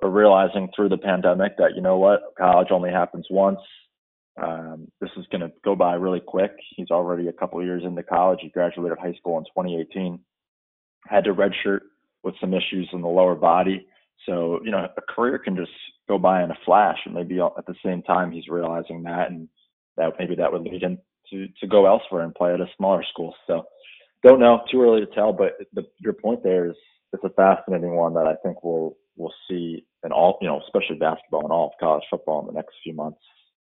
or 0.00 0.10
realizing 0.10 0.68
through 0.74 0.88
the 0.88 0.98
pandemic 0.98 1.56
that 1.56 1.74
you 1.74 1.80
know 1.80 1.96
what 1.96 2.34
college 2.36 2.68
only 2.70 2.90
happens 2.90 3.26
once 3.30 3.60
um, 4.42 4.88
this 5.00 5.10
is 5.16 5.26
going 5.30 5.42
to 5.42 5.52
go 5.64 5.76
by 5.76 5.94
really 5.94 6.20
quick. 6.20 6.52
He's 6.76 6.90
already 6.90 7.28
a 7.28 7.32
couple 7.32 7.62
years 7.62 7.82
into 7.84 8.02
college. 8.02 8.40
He 8.42 8.48
graduated 8.48 8.98
high 8.98 9.14
school 9.14 9.38
in 9.38 9.44
2018 9.44 10.18
had 11.06 11.24
to 11.24 11.34
redshirt 11.34 11.80
with 12.22 12.34
some 12.40 12.54
issues 12.54 12.88
in 12.92 13.02
the 13.02 13.08
lower 13.08 13.34
body. 13.34 13.86
So 14.26 14.60
you 14.64 14.70
know 14.70 14.86
a 14.96 15.12
career 15.12 15.38
can 15.38 15.56
just 15.56 15.72
go 16.08 16.18
by 16.18 16.42
in 16.42 16.50
a 16.50 16.58
flash 16.64 16.98
and 17.04 17.14
maybe 17.14 17.40
at 17.40 17.66
the 17.66 17.74
same 17.84 18.02
time 18.02 18.30
he's 18.30 18.48
realizing 18.48 19.02
that 19.02 19.30
and 19.30 19.48
that 19.96 20.12
maybe 20.18 20.34
that 20.36 20.52
would 20.52 20.62
lead 20.62 20.82
him 20.82 20.98
to 21.30 21.46
to 21.60 21.66
go 21.66 21.86
elsewhere 21.86 22.22
and 22.22 22.34
play 22.34 22.54
at 22.54 22.60
a 22.60 22.66
smaller 22.76 23.04
school. 23.12 23.34
So 23.46 23.64
don't 24.22 24.40
know. 24.40 24.62
Too 24.70 24.82
early 24.82 25.00
to 25.00 25.14
tell 25.14 25.32
but 25.32 25.58
the, 25.74 25.84
your 25.98 26.14
point 26.14 26.42
there 26.42 26.70
is 26.70 26.76
it's 27.12 27.24
a 27.24 27.30
fascinating 27.30 27.94
one 27.94 28.14
that 28.14 28.26
I 28.26 28.34
think 28.42 28.64
we'll, 28.64 28.96
we'll 29.16 29.32
see 29.48 29.86
in 30.04 30.10
all, 30.10 30.36
you 30.40 30.48
know, 30.48 30.60
especially 30.66 30.96
basketball 30.96 31.42
and 31.42 31.52
all 31.52 31.68
of 31.68 31.72
college 31.78 32.02
football 32.10 32.40
in 32.40 32.46
the 32.46 32.52
next 32.52 32.74
few 32.82 32.92
months. 32.92 33.20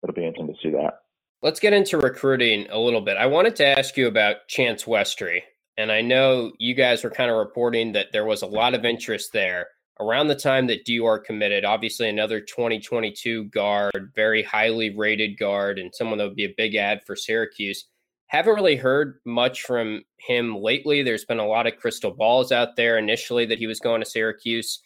It'll 0.06 0.14
be 0.14 0.24
interesting 0.24 0.54
to 0.54 0.60
see 0.62 0.70
that. 0.70 1.00
Let's 1.42 1.58
get 1.58 1.72
into 1.72 1.98
recruiting 1.98 2.68
a 2.70 2.78
little 2.78 3.00
bit. 3.00 3.16
I 3.16 3.26
wanted 3.26 3.56
to 3.56 3.66
ask 3.66 3.96
you 3.96 4.06
about 4.06 4.46
Chance 4.46 4.84
Westry. 4.84 5.40
And 5.76 5.90
I 5.90 6.00
know 6.00 6.52
you 6.58 6.74
guys 6.74 7.02
were 7.02 7.10
kind 7.10 7.28
of 7.30 7.36
reporting 7.36 7.92
that 7.92 8.12
there 8.12 8.24
was 8.24 8.42
a 8.42 8.46
lot 8.46 8.74
of 8.74 8.84
interest 8.84 9.32
there 9.32 9.66
around 9.98 10.28
the 10.28 10.36
time 10.36 10.68
that 10.68 10.86
Dior 10.86 11.22
committed. 11.22 11.64
Obviously, 11.64 12.08
another 12.08 12.40
2022 12.40 13.44
guard, 13.46 14.12
very 14.14 14.42
highly 14.42 14.96
rated 14.96 15.38
guard, 15.38 15.80
and 15.80 15.92
someone 15.92 16.18
that 16.18 16.28
would 16.28 16.36
be 16.36 16.44
a 16.44 16.54
big 16.56 16.76
ad 16.76 17.00
for 17.04 17.16
Syracuse. 17.16 17.86
Haven't 18.28 18.54
really 18.54 18.76
heard 18.76 19.18
much 19.24 19.62
from 19.62 20.02
him 20.18 20.56
lately. 20.56 21.02
There's 21.02 21.24
been 21.24 21.40
a 21.40 21.46
lot 21.46 21.66
of 21.66 21.76
crystal 21.76 22.12
balls 22.12 22.52
out 22.52 22.76
there 22.76 22.96
initially 22.96 23.44
that 23.46 23.58
he 23.58 23.66
was 23.66 23.80
going 23.80 24.00
to 24.00 24.08
Syracuse. 24.08 24.80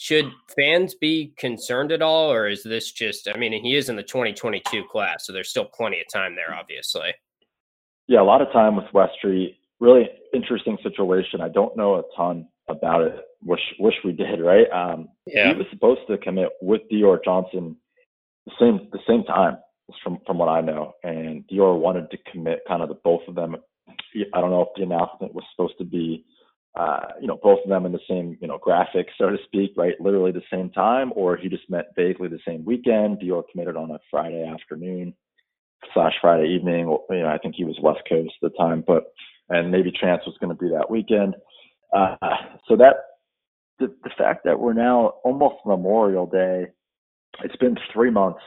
Should 0.00 0.30
fans 0.56 0.94
be 0.94 1.32
concerned 1.36 1.90
at 1.90 2.02
all, 2.02 2.32
or 2.32 2.46
is 2.46 2.62
this 2.62 2.92
just? 2.92 3.28
I 3.28 3.36
mean, 3.36 3.52
he 3.52 3.74
is 3.74 3.88
in 3.88 3.96
the 3.96 4.02
2022 4.04 4.84
class, 4.84 5.26
so 5.26 5.32
there's 5.32 5.50
still 5.50 5.64
plenty 5.64 6.00
of 6.00 6.06
time 6.12 6.36
there, 6.36 6.54
obviously. 6.54 7.12
Yeah, 8.06 8.20
a 8.20 8.22
lot 8.22 8.40
of 8.40 8.52
time 8.52 8.76
with 8.76 8.86
Westry. 8.94 9.56
Really 9.80 10.08
interesting 10.32 10.78
situation. 10.84 11.40
I 11.40 11.48
don't 11.48 11.76
know 11.76 11.96
a 11.96 12.02
ton 12.16 12.46
about 12.68 13.02
it. 13.02 13.16
Wish 13.42 13.60
wish 13.80 13.96
we 14.04 14.12
did, 14.12 14.40
right? 14.40 14.70
Um, 14.70 15.08
yeah. 15.26 15.52
He 15.52 15.58
was 15.58 15.66
supposed 15.72 16.02
to 16.08 16.16
commit 16.18 16.50
with 16.62 16.82
Dior 16.92 17.18
Johnson 17.24 17.76
the 18.46 18.52
same 18.60 18.88
the 18.92 19.00
same 19.04 19.24
time, 19.24 19.58
from 20.04 20.18
from 20.24 20.38
what 20.38 20.48
I 20.48 20.60
know. 20.60 20.94
And 21.02 21.44
Dior 21.48 21.76
wanted 21.76 22.08
to 22.12 22.18
commit 22.30 22.60
kind 22.68 22.82
of 22.82 22.88
the 22.88 23.00
both 23.02 23.22
of 23.26 23.34
them. 23.34 23.56
I 23.88 24.40
don't 24.40 24.50
know 24.50 24.62
if 24.62 24.68
the 24.76 24.84
announcement 24.84 25.34
was 25.34 25.44
supposed 25.50 25.76
to 25.78 25.84
be 25.84 26.24
uh, 26.76 27.00
you 27.20 27.26
know, 27.26 27.38
both 27.42 27.58
of 27.64 27.68
them 27.68 27.86
in 27.86 27.92
the 27.92 28.00
same, 28.08 28.36
you 28.40 28.48
know, 28.48 28.58
graphic, 28.58 29.08
so 29.18 29.30
to 29.30 29.36
speak, 29.44 29.72
right? 29.76 30.00
Literally 30.00 30.32
the 30.32 30.42
same 30.52 30.70
time, 30.70 31.12
or 31.16 31.36
he 31.36 31.48
just 31.48 31.68
met 31.68 31.94
vaguely 31.96 32.28
the 32.28 32.38
same 32.46 32.64
weekend. 32.64 33.20
Dior 33.20 33.42
committed 33.50 33.76
on 33.76 33.90
a 33.90 33.98
Friday 34.10 34.46
afternoon 34.46 35.14
slash 35.94 36.12
Friday 36.20 36.48
evening. 36.48 36.86
You 37.10 37.20
know, 37.20 37.28
I 37.28 37.38
think 37.38 37.54
he 37.56 37.64
was 37.64 37.78
West 37.82 38.00
Coast 38.08 38.32
at 38.42 38.52
the 38.52 38.58
time, 38.58 38.84
but 38.86 39.12
and 39.48 39.70
maybe 39.70 39.90
Chance 39.90 40.22
was 40.26 40.36
going 40.40 40.54
to 40.54 40.62
be 40.62 40.70
that 40.70 40.90
weekend. 40.90 41.34
Uh, 41.92 42.16
so 42.68 42.76
that 42.76 42.96
the, 43.78 43.86
the 44.04 44.10
fact 44.18 44.44
that 44.44 44.58
we're 44.58 44.74
now 44.74 45.14
almost 45.24 45.56
Memorial 45.64 46.26
Day, 46.26 46.66
it's 47.42 47.56
been 47.56 47.76
three 47.92 48.10
months, 48.10 48.40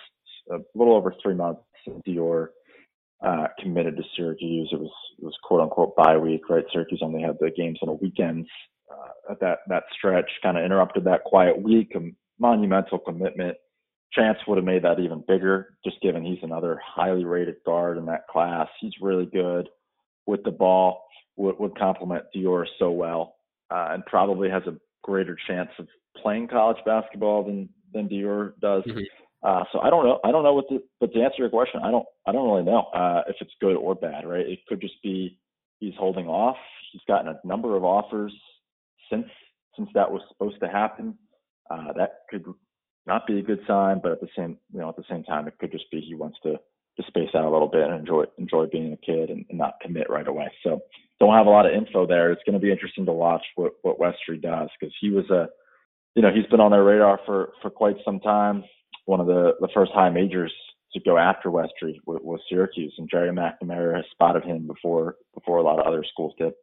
a 0.51 0.57
little 0.75 0.95
over 0.95 1.13
three 1.21 1.33
months 1.33 1.61
since 1.85 2.01
Dior 2.07 2.49
uh, 3.21 3.47
committed 3.59 3.97
to 3.97 4.03
Syracuse. 4.15 4.69
It 4.71 4.79
was 4.79 4.91
it 5.19 5.23
was 5.23 5.35
quote 5.43 5.61
unquote 5.61 5.95
bye 5.95 6.17
week, 6.17 6.49
right? 6.49 6.65
Syracuse 6.71 7.01
only 7.03 7.21
had 7.21 7.37
the 7.39 7.51
games 7.51 7.79
on 7.81 7.87
the 7.87 7.93
weekends. 7.93 8.47
Uh, 8.89 9.35
that 9.39 9.59
that 9.67 9.83
stretch 9.97 10.29
kind 10.41 10.57
of 10.57 10.65
interrupted 10.65 11.03
that 11.05 11.23
quiet 11.23 11.61
week, 11.61 11.93
a 11.95 11.99
monumental 12.39 12.99
commitment. 12.99 13.57
Chance 14.13 14.39
would 14.45 14.57
have 14.57 14.65
made 14.65 14.83
that 14.83 14.99
even 14.99 15.23
bigger, 15.25 15.77
just 15.85 16.01
given 16.01 16.25
he's 16.25 16.43
another 16.43 16.81
highly 16.85 17.23
rated 17.23 17.55
guard 17.65 17.97
in 17.97 18.05
that 18.07 18.27
class. 18.27 18.67
He's 18.81 18.91
really 19.01 19.25
good 19.25 19.69
with 20.25 20.43
the 20.43 20.51
ball, 20.51 21.05
would, 21.37 21.57
would 21.59 21.77
complement 21.77 22.25
Dior 22.35 22.65
so 22.77 22.91
well, 22.91 23.35
uh, 23.69 23.89
and 23.91 24.05
probably 24.05 24.49
has 24.49 24.63
a 24.67 24.75
greater 25.03 25.37
chance 25.47 25.69
of 25.79 25.87
playing 26.17 26.49
college 26.49 26.77
basketball 26.85 27.43
than 27.43 27.69
than 27.93 28.09
Dior 28.09 28.53
does. 28.59 28.83
Mm-hmm. 28.83 28.99
Uh, 29.43 29.63
so 29.71 29.79
I 29.79 29.89
don't 29.89 30.05
know. 30.05 30.19
I 30.23 30.31
don't 30.31 30.43
know 30.43 30.53
what 30.53 30.65
the, 30.69 30.83
but 30.99 31.13
to 31.13 31.21
answer 31.21 31.37
your 31.39 31.49
question, 31.49 31.81
I 31.83 31.91
don't. 31.91 32.05
I 32.27 32.31
don't 32.31 32.47
really 32.49 32.63
know 32.63 32.81
uh, 32.93 33.21
if 33.27 33.37
it's 33.41 33.53
good 33.59 33.75
or 33.75 33.95
bad. 33.95 34.25
Right? 34.27 34.45
It 34.45 34.59
could 34.67 34.81
just 34.81 35.01
be 35.01 35.39
he's 35.79 35.95
holding 35.97 36.27
off. 36.27 36.57
He's 36.91 37.01
gotten 37.07 37.27
a 37.27 37.39
number 37.47 37.75
of 37.75 37.83
offers 37.83 38.33
since 39.09 39.25
since 39.75 39.89
that 39.95 40.11
was 40.11 40.21
supposed 40.29 40.59
to 40.61 40.67
happen. 40.67 41.17
Uh, 41.69 41.93
that 41.93 42.19
could 42.29 42.45
not 43.07 43.25
be 43.25 43.39
a 43.39 43.43
good 43.43 43.61
sign, 43.67 43.99
but 44.01 44.11
at 44.11 44.21
the 44.21 44.27
same 44.37 44.57
you 44.71 44.79
know 44.79 44.89
at 44.89 44.95
the 44.95 45.03
same 45.09 45.23
time, 45.23 45.47
it 45.47 45.57
could 45.59 45.71
just 45.71 45.89
be 45.91 46.01
he 46.01 46.13
wants 46.13 46.37
to 46.43 46.57
to 46.97 47.03
space 47.07 47.29
out 47.35 47.45
a 47.45 47.49
little 47.49 47.67
bit 47.67 47.83
and 47.83 47.99
enjoy 47.99 48.23
enjoy 48.37 48.65
being 48.67 48.93
a 48.93 48.97
kid 48.97 49.29
and, 49.29 49.45
and 49.49 49.57
not 49.57 49.79
commit 49.81 50.09
right 50.09 50.27
away. 50.27 50.51
So 50.63 50.81
don't 51.19 51.33
have 51.33 51.47
a 51.47 51.51
lot 51.51 51.65
of 51.65 51.73
info 51.73 52.05
there. 52.05 52.31
It's 52.31 52.43
going 52.45 52.59
to 52.59 52.63
be 52.63 52.71
interesting 52.71 53.05
to 53.05 53.11
watch 53.11 53.43
what 53.55 53.73
what 53.81 53.99
Westry 53.99 54.41
does 54.41 54.69
because 54.79 54.93
he 55.01 55.09
was 55.09 55.29
a 55.29 55.47
you 56.15 56.21
know 56.21 56.31
he's 56.33 56.45
been 56.47 56.59
on 56.59 56.71
their 56.71 56.83
radar 56.83 57.19
for 57.25 57.53
for 57.61 57.69
quite 57.69 57.95
some 58.05 58.19
time. 58.19 58.63
One 59.05 59.19
of 59.19 59.27
the 59.27 59.53
the 59.59 59.69
first 59.73 59.91
high 59.93 60.09
majors 60.09 60.53
to 60.93 60.99
go 60.99 61.17
after 61.17 61.49
Westry 61.49 61.99
was, 62.05 62.19
was 62.21 62.39
Syracuse, 62.49 62.93
and 62.97 63.09
Gerry 63.09 63.29
McNamara 63.29 63.95
has 63.95 64.05
spotted 64.11 64.43
him 64.43 64.67
before 64.67 65.15
before 65.33 65.57
a 65.57 65.63
lot 65.63 65.79
of 65.79 65.85
other 65.85 66.03
schools 66.03 66.33
did. 66.37 66.53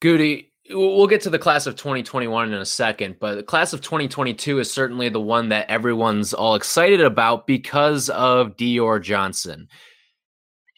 Goody, 0.00 0.52
we'll 0.70 1.06
get 1.06 1.22
to 1.22 1.30
the 1.30 1.38
class 1.38 1.66
of 1.66 1.76
2021 1.76 2.52
in 2.52 2.54
a 2.54 2.64
second, 2.64 3.16
but 3.20 3.36
the 3.36 3.42
class 3.42 3.72
of 3.72 3.80
2022 3.80 4.58
is 4.58 4.70
certainly 4.70 5.08
the 5.08 5.20
one 5.20 5.48
that 5.48 5.70
everyone's 5.70 6.34
all 6.34 6.54
excited 6.54 7.00
about 7.00 7.46
because 7.46 8.10
of 8.10 8.56
Dior 8.56 9.02
Johnson. 9.02 9.68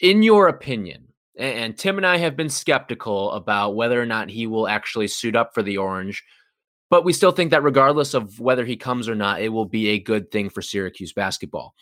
In 0.00 0.22
your 0.22 0.48
opinion, 0.48 1.08
and 1.38 1.76
Tim 1.76 1.96
and 1.96 2.06
I 2.06 2.18
have 2.18 2.36
been 2.36 2.48
skeptical 2.48 3.32
about 3.32 3.76
whether 3.76 4.00
or 4.00 4.06
not 4.06 4.30
he 4.30 4.46
will 4.46 4.68
actually 4.68 5.08
suit 5.08 5.36
up 5.36 5.54
for 5.54 5.62
the 5.62 5.78
Orange, 5.78 6.22
but 6.90 7.04
we 7.04 7.12
still 7.12 7.32
think 7.32 7.50
that 7.50 7.62
regardless 7.62 8.14
of 8.14 8.38
whether 8.38 8.64
he 8.64 8.76
comes 8.76 9.08
or 9.08 9.14
not, 9.14 9.40
it 9.40 9.48
will 9.48 9.64
be 9.64 9.88
a 9.88 9.98
good 9.98 10.30
thing 10.30 10.50
for 10.50 10.62
Syracuse 10.62 11.12
basketball. 11.12 11.74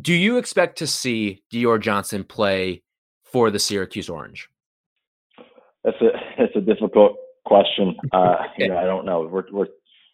Do 0.00 0.14
you 0.14 0.38
expect 0.38 0.78
to 0.78 0.86
see 0.86 1.42
Dior 1.52 1.80
Johnson 1.80 2.24
play 2.24 2.82
for 3.24 3.50
the 3.50 3.58
Syracuse 3.58 4.08
Orange? 4.08 4.48
That's 5.84 6.00
a 6.00 6.10
it's 6.42 6.56
a 6.56 6.60
difficult 6.60 7.16
question. 7.44 7.96
Uh, 8.12 8.36
you 8.58 8.68
know, 8.68 8.76
I 8.76 8.84
don't 8.84 9.04
know. 9.04 9.22
We're 9.22 9.44
we're 9.50 9.66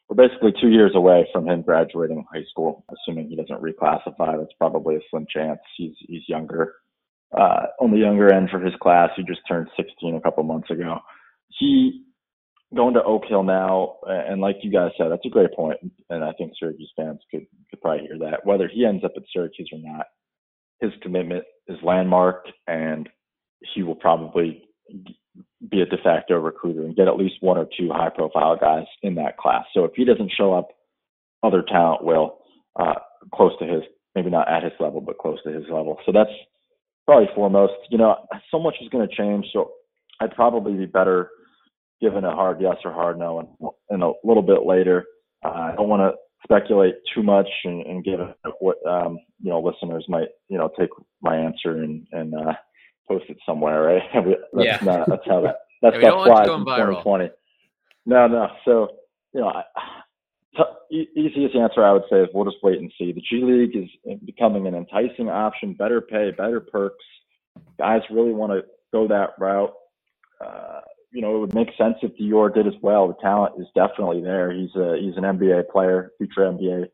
we're 0.08 0.28
basically 0.28 0.52
two 0.60 0.68
years 0.68 0.92
away 0.94 1.28
from 1.32 1.46
him 1.48 1.62
graduating 1.62 2.24
high 2.32 2.44
school, 2.50 2.84
assuming 2.90 3.28
he 3.28 3.36
doesn't 3.36 3.60
reclassify. 3.60 4.38
That's 4.38 4.52
probably 4.58 4.96
a 4.96 5.00
slim 5.10 5.26
chance. 5.28 5.60
He's 5.76 5.94
he's 6.00 6.22
younger, 6.28 6.76
uh, 7.36 7.66
on 7.80 7.90
the 7.90 7.98
younger 7.98 8.32
end 8.32 8.50
for 8.50 8.58
his 8.60 8.74
class. 8.80 9.10
He 9.16 9.22
just 9.24 9.40
turned 9.46 9.68
16 9.76 10.14
a 10.14 10.20
couple 10.20 10.42
months 10.44 10.70
ago. 10.70 10.98
He 11.48 12.04
going 12.74 12.94
to 12.94 13.02
Oak 13.02 13.22
Hill 13.28 13.42
now, 13.42 13.96
and 14.06 14.40
like 14.40 14.56
you 14.62 14.70
guys 14.70 14.90
said, 14.98 15.10
that's 15.10 15.24
a 15.24 15.30
great 15.30 15.52
point, 15.54 15.78
and 16.10 16.22
I 16.22 16.32
think 16.32 16.52
Syracuse 16.58 16.92
fans 16.96 17.20
could 17.30 17.46
could 17.70 17.80
probably 17.80 18.06
hear 18.06 18.18
that. 18.18 18.44
Whether 18.44 18.68
he 18.68 18.84
ends 18.84 19.04
up 19.04 19.12
at 19.16 19.22
Syracuse 19.32 19.70
or 19.72 19.78
not, 19.80 20.06
his 20.80 20.92
commitment 21.02 21.44
is 21.66 21.78
landmark, 21.82 22.46
and 22.66 23.08
he 23.74 23.82
will 23.82 23.94
probably 23.94 24.62
be 25.70 25.80
a 25.80 25.86
de 25.86 25.96
facto 26.02 26.36
recruiter 26.36 26.84
and 26.84 26.96
get 26.96 27.08
at 27.08 27.16
least 27.16 27.36
one 27.40 27.58
or 27.58 27.66
two 27.78 27.90
high 27.90 28.10
profile 28.10 28.56
guys 28.56 28.86
in 29.02 29.14
that 29.16 29.36
class. 29.36 29.64
So 29.74 29.84
if 29.84 29.92
he 29.94 30.04
doesn't 30.04 30.32
show 30.36 30.52
up, 30.52 30.68
other 31.42 31.62
talent 31.62 32.04
will 32.04 32.38
uh, 32.78 32.94
close 33.34 33.52
to 33.58 33.66
his, 33.66 33.82
maybe 34.14 34.30
not 34.30 34.48
at 34.50 34.62
his 34.62 34.72
level, 34.80 35.00
but 35.00 35.18
close 35.18 35.42
to 35.44 35.50
his 35.52 35.64
level. 35.64 35.98
So 36.06 36.12
that's 36.12 36.30
probably 37.06 37.28
foremost. 37.34 37.74
You 37.90 37.98
know, 37.98 38.16
so 38.50 38.58
much 38.58 38.76
is 38.80 38.88
going 38.88 39.08
to 39.08 39.14
change. 39.14 39.46
So 39.52 39.72
I'd 40.20 40.34
probably 40.34 40.74
be 40.74 40.86
better 40.86 41.30
given 42.00 42.24
a 42.24 42.34
hard 42.34 42.60
yes 42.60 42.76
or 42.84 42.92
hard 42.92 43.18
no 43.18 43.40
and, 43.40 43.70
and 43.90 44.02
a 44.02 44.12
little 44.24 44.42
bit 44.42 44.66
later. 44.66 45.04
Uh, 45.44 45.70
I 45.72 45.74
don't 45.76 45.88
want 45.88 46.00
to 46.00 46.18
speculate 46.44 46.94
too 47.14 47.22
much 47.22 47.48
and, 47.64 47.84
and 47.86 48.04
give 48.04 48.20
what 48.60 48.76
um, 48.86 49.18
you 49.40 49.50
know 49.50 49.60
listeners 49.60 50.04
might 50.08 50.28
you 50.48 50.58
know 50.58 50.70
take 50.78 50.90
my 51.22 51.36
answer 51.36 51.82
and 51.82 52.06
and 52.12 52.34
uh, 52.34 52.52
post 53.08 53.24
it 53.28 53.38
somewhere, 53.44 53.82
right? 53.82 54.02
that's 54.52 54.64
yeah. 54.64 54.78
not 54.82 55.08
that's 55.08 55.26
how 55.26 55.40
that 55.42 55.56
that 55.82 55.94
yeah, 55.94 56.00
stuff 56.00 56.26
flies 56.26 56.48
in 56.48 56.60
2020. 56.60 57.30
No, 58.06 58.26
no. 58.26 58.48
So 58.64 58.88
you 59.34 59.40
know, 59.40 59.48
I, 59.48 59.62
t- 60.56 61.08
easiest 61.14 61.54
answer 61.54 61.84
I 61.84 61.92
would 61.92 62.04
say 62.10 62.20
is 62.20 62.28
we'll 62.32 62.50
just 62.50 62.62
wait 62.62 62.78
and 62.78 62.92
see. 62.98 63.12
The 63.12 63.20
G 63.20 63.42
League 63.44 63.76
is 63.76 64.18
becoming 64.24 64.66
an 64.66 64.74
enticing 64.74 65.28
option, 65.28 65.74
better 65.74 66.00
pay, 66.00 66.30
better 66.36 66.60
perks. 66.60 67.04
Guys 67.78 68.02
really 68.10 68.32
want 68.32 68.52
to 68.52 68.62
go 68.92 69.08
that 69.08 69.30
route. 69.38 69.72
Uh, 70.44 70.80
you 71.10 71.22
know, 71.22 71.36
it 71.36 71.38
would 71.40 71.54
make 71.54 71.68
sense 71.78 71.96
if 72.02 72.16
Dior 72.16 72.52
did 72.52 72.66
as 72.66 72.74
well. 72.82 73.08
The 73.08 73.14
talent 73.22 73.54
is 73.60 73.66
definitely 73.74 74.22
there. 74.22 74.52
He's 74.52 74.74
a 74.76 74.96
he's 75.00 75.16
an 75.16 75.24
NBA 75.24 75.68
player, 75.70 76.12
future 76.18 76.42
NBA 76.42 76.88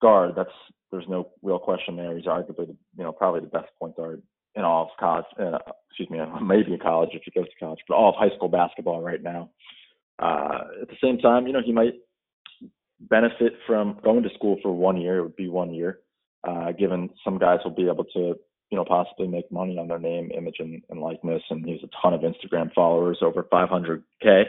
guard. 0.00 0.34
That's 0.36 0.50
there's 0.90 1.08
no 1.08 1.30
real 1.42 1.58
question 1.58 1.96
there. 1.96 2.16
He's 2.16 2.26
arguably 2.26 2.66
the, 2.68 2.76
you 2.96 3.04
know 3.04 3.12
probably 3.12 3.40
the 3.40 3.46
best 3.46 3.68
point 3.78 3.96
guard 3.96 4.22
in 4.54 4.64
all 4.64 4.84
of 4.84 4.88
college, 5.00 5.24
uh, 5.40 5.58
excuse 5.88 6.10
me, 6.10 6.18
maybe 6.42 6.74
in 6.74 6.78
college 6.78 7.10
if 7.12 7.22
he 7.24 7.30
goes 7.30 7.48
to 7.48 7.58
college, 7.58 7.80
but 7.88 7.94
all 7.94 8.10
of 8.10 8.16
high 8.16 8.34
school 8.36 8.48
basketball 8.48 9.00
right 9.00 9.22
now. 9.22 9.50
Uh, 10.18 10.64
at 10.82 10.88
the 10.88 10.96
same 11.02 11.18
time, 11.18 11.46
you 11.46 11.52
know, 11.52 11.62
he 11.64 11.72
might 11.72 11.94
benefit 13.00 13.54
from 13.66 13.98
going 14.04 14.22
to 14.22 14.28
school 14.34 14.58
for 14.62 14.72
one 14.72 15.00
year. 15.00 15.18
It 15.18 15.22
would 15.22 15.36
be 15.36 15.48
one 15.48 15.74
year, 15.74 16.00
uh, 16.46 16.72
given 16.72 17.10
some 17.24 17.38
guys 17.38 17.60
will 17.64 17.72
be 17.72 17.88
able 17.88 18.04
to, 18.04 18.34
you 18.72 18.78
know, 18.78 18.86
possibly 18.86 19.28
make 19.28 19.52
money 19.52 19.76
on 19.78 19.86
their 19.86 19.98
name, 19.98 20.30
image, 20.34 20.56
and, 20.58 20.82
and 20.88 20.98
likeness. 20.98 21.42
And 21.50 21.62
he 21.62 21.72
has 21.72 21.82
a 21.84 21.90
ton 22.00 22.14
of 22.14 22.22
Instagram 22.22 22.72
followers, 22.72 23.18
over 23.20 23.42
500k, 23.52 24.44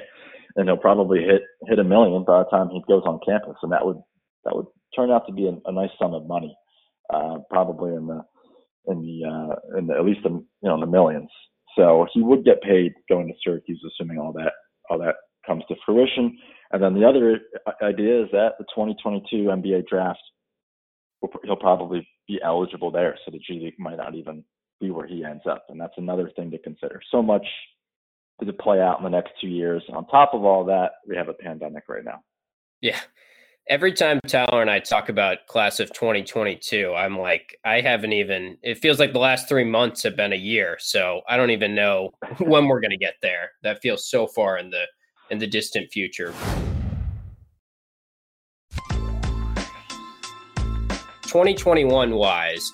and 0.55 0.69
he'll 0.69 0.77
probably 0.77 1.19
hit 1.19 1.41
hit 1.67 1.77
a 1.77 1.83
million 1.83 2.23
by 2.23 2.39
the 2.39 2.49
time 2.49 2.69
he 2.69 2.81
goes 2.88 3.03
on 3.05 3.19
campus, 3.27 3.57
and 3.62 3.73
that 3.73 3.86
would 3.86 3.97
that 4.45 4.55
would 4.55 4.67
turn 4.95 5.12
out 5.12 5.27
to 5.27 5.33
be 5.33 5.47
a, 5.47 5.69
a 5.69 5.73
nice 5.73 5.89
sum 5.99 6.13
of 6.13 6.25
money, 6.25 6.55
uh, 7.13 7.39
probably 7.49 7.93
in 7.93 8.07
the 8.07 8.21
in 8.88 9.01
the 9.01 9.27
uh, 9.27 9.77
in 9.77 9.88
the, 9.88 9.95
at 9.95 10.05
least 10.05 10.21
the 10.23 10.29
you 10.29 10.45
know 10.69 10.79
the 10.79 10.88
millions. 10.88 11.29
So 11.77 12.07
he 12.13 12.21
would 12.21 12.45
get 12.45 12.62
paid 12.62 12.93
going 13.09 13.27
to 13.27 13.33
Syracuse, 13.43 13.83
assuming 13.86 14.19
all 14.19 14.31
that 14.33 14.53
all 14.89 14.99
that 14.99 15.15
comes 15.45 15.63
to 15.67 15.75
fruition. 15.86 16.38
And 16.71 16.81
then 16.81 16.93
the 16.93 17.05
other 17.05 17.39
idea 17.81 18.23
is 18.23 18.29
that 18.31 18.53
the 18.57 18.63
2022 18.73 19.49
NBA 19.49 19.88
draft, 19.88 20.21
he'll 21.43 21.55
probably 21.55 22.07
be 22.27 22.39
eligible 22.43 22.91
there. 22.91 23.17
So 23.25 23.31
the 23.31 23.39
G 23.39 23.59
League 23.59 23.79
might 23.79 23.97
not 23.97 24.15
even 24.15 24.43
be 24.79 24.91
where 24.91 25.07
he 25.07 25.23
ends 25.23 25.43
up, 25.49 25.65
and 25.69 25.79
that's 25.79 25.97
another 25.97 26.31
thing 26.36 26.51
to 26.51 26.57
consider. 26.59 27.01
So 27.12 27.21
much 27.21 27.45
to 28.43 28.53
play 28.53 28.81
out 28.81 28.97
in 28.97 29.03
the 29.03 29.09
next 29.09 29.31
two 29.39 29.47
years. 29.47 29.83
On 29.93 30.05
top 30.07 30.33
of 30.33 30.43
all 30.43 30.65
that, 30.65 30.93
we 31.07 31.15
have 31.15 31.29
a 31.29 31.33
pandemic 31.33 31.83
right 31.88 32.03
now. 32.03 32.21
Yeah, 32.81 32.99
every 33.69 33.93
time 33.93 34.19
Tyler 34.27 34.62
and 34.62 34.69
I 34.69 34.79
talk 34.79 35.09
about 35.09 35.47
class 35.47 35.79
of 35.79 35.93
2022, 35.93 36.93
I'm 36.93 37.17
like, 37.17 37.57
I 37.63 37.81
haven't 37.81 38.13
even, 38.13 38.57
it 38.62 38.79
feels 38.79 38.99
like 38.99 39.13
the 39.13 39.19
last 39.19 39.47
three 39.47 39.63
months 39.63 40.03
have 40.03 40.15
been 40.15 40.33
a 40.33 40.38
year. 40.38 40.77
So 40.79 41.21
I 41.27 41.38
don't 41.38 41.51
even 41.51 41.75
know 41.75 42.12
when 42.39 42.67
we're 42.67 42.81
going 42.81 42.91
to 42.91 42.97
get 42.97 43.15
there. 43.21 43.51
That 43.63 43.81
feels 43.81 44.09
so 44.09 44.27
far 44.27 44.57
in 44.57 44.69
the, 44.69 44.83
in 45.29 45.39
the 45.39 45.47
distant 45.47 45.91
future. 45.91 46.33
2021 51.34 52.13
wise, 52.13 52.74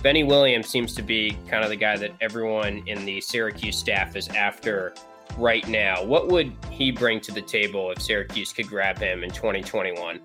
Benny 0.00 0.22
Williams 0.22 0.68
seems 0.68 0.94
to 0.94 1.02
be 1.02 1.36
kind 1.48 1.64
of 1.64 1.70
the 1.70 1.76
guy 1.76 1.96
that 1.96 2.12
everyone 2.20 2.84
in 2.86 3.04
the 3.04 3.20
Syracuse 3.20 3.76
staff 3.76 4.14
is 4.14 4.28
after 4.28 4.94
right 5.36 5.66
now. 5.66 6.04
What 6.04 6.28
would 6.28 6.52
he 6.70 6.92
bring 6.92 7.20
to 7.22 7.32
the 7.32 7.42
table 7.42 7.90
if 7.90 8.00
Syracuse 8.00 8.52
could 8.52 8.68
grab 8.68 8.98
him 8.98 9.24
in 9.24 9.30
2021? 9.30 10.20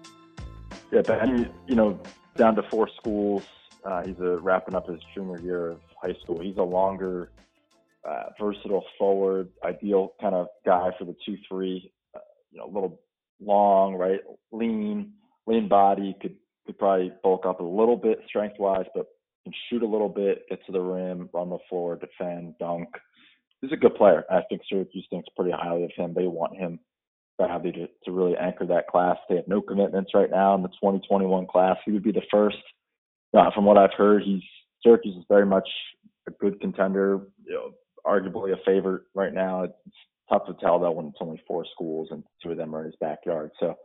Yeah, 0.91 1.01
Ben, 1.01 1.51
you 1.65 1.73
know, 1.73 1.99
down 2.35 2.53
to 2.57 2.61
four 2.69 2.87
schools. 2.99 3.41
Uh, 3.83 4.03
he's 4.03 4.19
a, 4.19 4.37
wrapping 4.37 4.75
up 4.75 4.87
his 4.87 4.99
junior 5.15 5.39
year 5.39 5.71
of 5.71 5.79
high 5.99 6.15
school. 6.21 6.39
He's 6.39 6.57
a 6.57 6.61
longer, 6.61 7.31
uh, 8.07 8.25
versatile 8.39 8.85
forward, 8.99 9.49
ideal 9.63 10.13
kind 10.21 10.35
of 10.35 10.49
guy 10.67 10.91
for 10.99 11.05
the 11.05 11.15
two-three. 11.25 11.91
Uh, 12.13 12.19
you 12.51 12.59
know, 12.59 12.65
a 12.65 12.71
little 12.71 12.99
long, 13.43 13.95
right, 13.95 14.19
lean, 14.51 15.13
lean 15.47 15.67
body. 15.67 16.15
Could 16.21 16.35
could 16.65 16.77
probably 16.77 17.11
bulk 17.23 17.45
up 17.45 17.59
a 17.59 17.63
little 17.63 17.97
bit 17.97 18.19
strength-wise, 18.27 18.85
but 18.93 19.07
can 19.43 19.53
shoot 19.69 19.83
a 19.83 19.87
little 19.87 20.09
bit, 20.09 20.43
get 20.49 20.63
to 20.65 20.71
the 20.71 20.79
rim, 20.79 21.29
run 21.33 21.49
the 21.49 21.57
floor, 21.69 21.97
defend, 21.97 22.55
dunk 22.59 22.89
he's 23.61 23.71
a 23.71 23.77
good 23.77 23.95
player. 23.95 24.25
I 24.29 24.41
think 24.49 24.61
Syracuse 24.67 25.05
thinks 25.09 25.29
pretty 25.35 25.51
highly 25.51 25.83
of 25.83 25.91
him. 25.95 26.13
They 26.13 26.27
want 26.27 26.57
him 26.57 26.79
badly 27.37 27.71
to, 27.71 27.87
to 28.05 28.11
really 28.11 28.35
anchor 28.37 28.65
that 28.67 28.87
class. 28.87 29.17
They 29.29 29.35
have 29.35 29.47
no 29.47 29.61
commitments 29.61 30.11
right 30.13 30.29
now 30.29 30.55
in 30.55 30.63
the 30.63 30.69
2021 30.69 31.47
class. 31.47 31.77
He 31.85 31.91
would 31.91 32.03
be 32.03 32.11
the 32.11 32.21
first. 32.31 32.57
Uh, 33.37 33.49
from 33.55 33.65
what 33.65 33.77
I've 33.77 33.93
heard, 33.97 34.23
he's 34.23 34.41
Syracuse 34.83 35.15
is 35.15 35.23
very 35.29 35.45
much 35.45 35.69
a 36.27 36.31
good 36.31 36.59
contender. 36.59 37.21
You 37.45 37.53
know, 37.53 37.71
arguably 38.05 38.51
a 38.51 38.57
favorite 38.65 39.03
right 39.13 39.33
now. 39.33 39.63
It's 39.63 39.73
tough 40.29 40.47
to 40.47 40.53
tell 40.59 40.79
though 40.79 40.91
when 40.91 41.07
it's 41.07 41.17
only 41.21 41.41
four 41.47 41.65
schools 41.73 42.09
and 42.11 42.23
two 42.43 42.51
of 42.51 42.57
them 42.57 42.75
are 42.75 42.81
in 42.81 42.87
his 42.87 42.95
backyard. 42.99 43.51
So 43.59 43.75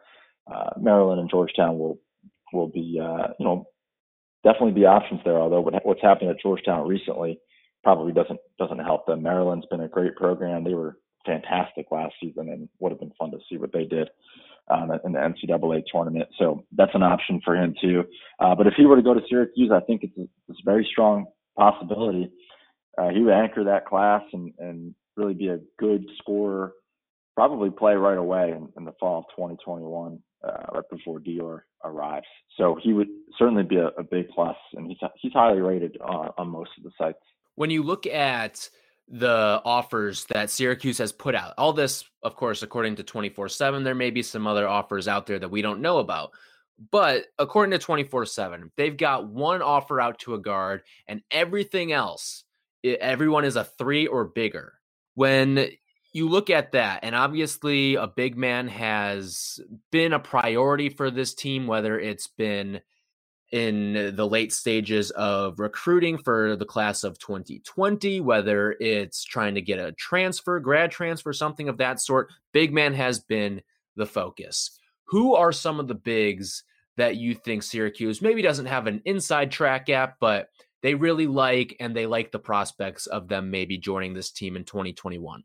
uh, 0.52 0.70
Maryland 0.80 1.20
and 1.20 1.30
Georgetown 1.30 1.78
will 1.78 1.98
will 2.52 2.68
be 2.68 3.00
uh, 3.02 3.28
you 3.38 3.44
know 3.44 3.66
definitely 4.44 4.72
be 4.72 4.86
options 4.86 5.20
there. 5.24 5.38
Although 5.38 5.68
what's 5.82 6.02
happened 6.02 6.30
at 6.30 6.40
Georgetown 6.40 6.86
recently 6.86 7.38
probably 7.82 8.12
doesn't 8.12 8.40
doesn't 8.58 8.78
help 8.78 9.06
them. 9.06 9.22
Maryland's 9.22 9.66
been 9.66 9.80
a 9.80 9.88
great 9.88 10.16
program. 10.16 10.64
They 10.64 10.74
were 10.74 10.98
fantastic 11.24 11.86
last 11.90 12.14
season, 12.20 12.48
and 12.48 12.68
would 12.78 12.92
have 12.92 13.00
been 13.00 13.12
fun 13.18 13.30
to 13.32 13.38
see 13.50 13.58
what 13.58 13.72
they 13.72 13.84
did 13.84 14.08
um, 14.68 14.90
in 15.04 15.12
the 15.12 15.18
NCAA 15.18 15.82
tournament. 15.90 16.28
So 16.38 16.64
that's 16.76 16.94
an 16.94 17.02
option 17.02 17.40
for 17.44 17.56
him 17.56 17.74
too. 17.80 18.04
Uh, 18.40 18.54
but 18.54 18.66
if 18.66 18.74
he 18.76 18.86
were 18.86 18.96
to 18.96 19.02
go 19.02 19.14
to 19.14 19.20
Syracuse, 19.28 19.70
I 19.72 19.80
think 19.80 20.02
it's 20.02 20.16
a, 20.18 20.22
it's 20.48 20.60
a 20.60 20.64
very 20.64 20.86
strong 20.90 21.26
possibility. 21.56 22.30
Uh, 22.98 23.10
he 23.10 23.20
would 23.20 23.34
anchor 23.34 23.64
that 23.64 23.86
class 23.86 24.22
and, 24.32 24.52
and 24.58 24.94
really 25.16 25.34
be 25.34 25.48
a 25.48 25.60
good 25.78 26.04
scorer. 26.18 26.72
Probably 27.34 27.70
play 27.70 27.94
right 27.94 28.16
away 28.16 28.52
in, 28.52 28.68
in 28.76 28.84
the 28.84 28.94
fall 28.98 29.18
of 29.18 29.24
2021, 29.36 30.18
uh, 30.44 30.64
right 30.72 30.90
before 30.90 31.20
Dior 31.20 31.60
arrives. 31.84 32.26
So 32.56 32.78
he 32.82 32.92
would 32.92 33.08
certainly 33.38 33.62
be 33.62 33.76
a, 33.76 33.88
a 33.88 34.02
big 34.02 34.28
plus, 34.30 34.56
and 34.74 34.86
he's 34.88 34.98
he's 35.20 35.32
highly 35.32 35.60
rated 35.60 35.98
on 36.00 36.48
most 36.48 36.70
of 36.76 36.84
the 36.84 36.90
sites. 36.98 37.18
When 37.54 37.70
you 37.70 37.82
look 37.82 38.06
at 38.06 38.68
the 39.08 39.62
offers 39.64 40.24
that 40.24 40.50
Syracuse 40.50 40.98
has 40.98 41.12
put 41.12 41.34
out. 41.34 41.54
All 41.58 41.72
this, 41.72 42.04
of 42.22 42.34
course, 42.34 42.62
according 42.62 42.96
to 42.96 43.04
24 43.04 43.48
7, 43.48 43.84
there 43.84 43.94
may 43.94 44.10
be 44.10 44.22
some 44.22 44.46
other 44.46 44.66
offers 44.66 45.06
out 45.06 45.26
there 45.26 45.38
that 45.38 45.50
we 45.50 45.62
don't 45.62 45.80
know 45.80 45.98
about. 45.98 46.32
But 46.90 47.26
according 47.38 47.70
to 47.72 47.78
24 47.78 48.26
7, 48.26 48.72
they've 48.76 48.96
got 48.96 49.28
one 49.28 49.62
offer 49.62 50.00
out 50.00 50.18
to 50.20 50.34
a 50.34 50.38
guard, 50.38 50.82
and 51.06 51.22
everything 51.30 51.92
else, 51.92 52.44
everyone 52.84 53.44
is 53.44 53.56
a 53.56 53.64
three 53.64 54.06
or 54.06 54.24
bigger. 54.24 54.74
When 55.14 55.68
you 56.16 56.30
look 56.30 56.48
at 56.48 56.72
that, 56.72 57.00
and 57.02 57.14
obviously 57.14 57.96
a 57.96 58.06
big 58.06 58.38
man 58.38 58.68
has 58.68 59.60
been 59.92 60.14
a 60.14 60.18
priority 60.18 60.88
for 60.88 61.10
this 61.10 61.34
team, 61.34 61.66
whether 61.66 62.00
it's 62.00 62.26
been 62.26 62.80
in 63.52 64.14
the 64.16 64.26
late 64.26 64.50
stages 64.50 65.10
of 65.10 65.58
recruiting 65.58 66.16
for 66.16 66.56
the 66.56 66.64
class 66.64 67.04
of 67.04 67.18
2020, 67.18 68.22
whether 68.22 68.74
it's 68.80 69.24
trying 69.24 69.56
to 69.56 69.60
get 69.60 69.78
a 69.78 69.92
transfer, 69.92 70.58
grad 70.58 70.90
transfer, 70.90 71.34
something 71.34 71.68
of 71.68 71.76
that 71.76 72.00
sort. 72.00 72.32
Big 72.50 72.72
man 72.72 72.94
has 72.94 73.20
been 73.20 73.60
the 73.94 74.06
focus. 74.06 74.70
Who 75.08 75.34
are 75.34 75.52
some 75.52 75.78
of 75.78 75.86
the 75.86 75.94
bigs 75.94 76.64
that 76.96 77.16
you 77.16 77.34
think 77.34 77.62
Syracuse 77.62 78.22
maybe 78.22 78.40
doesn't 78.40 78.64
have 78.64 78.86
an 78.86 79.02
inside 79.04 79.50
track 79.50 79.90
at, 79.90 80.14
but 80.18 80.48
they 80.82 80.94
really 80.94 81.26
like 81.26 81.76
and 81.78 81.94
they 81.94 82.06
like 82.06 82.32
the 82.32 82.38
prospects 82.38 83.06
of 83.06 83.28
them 83.28 83.50
maybe 83.50 83.76
joining 83.76 84.14
this 84.14 84.30
team 84.30 84.56
in 84.56 84.64
2021? 84.64 85.44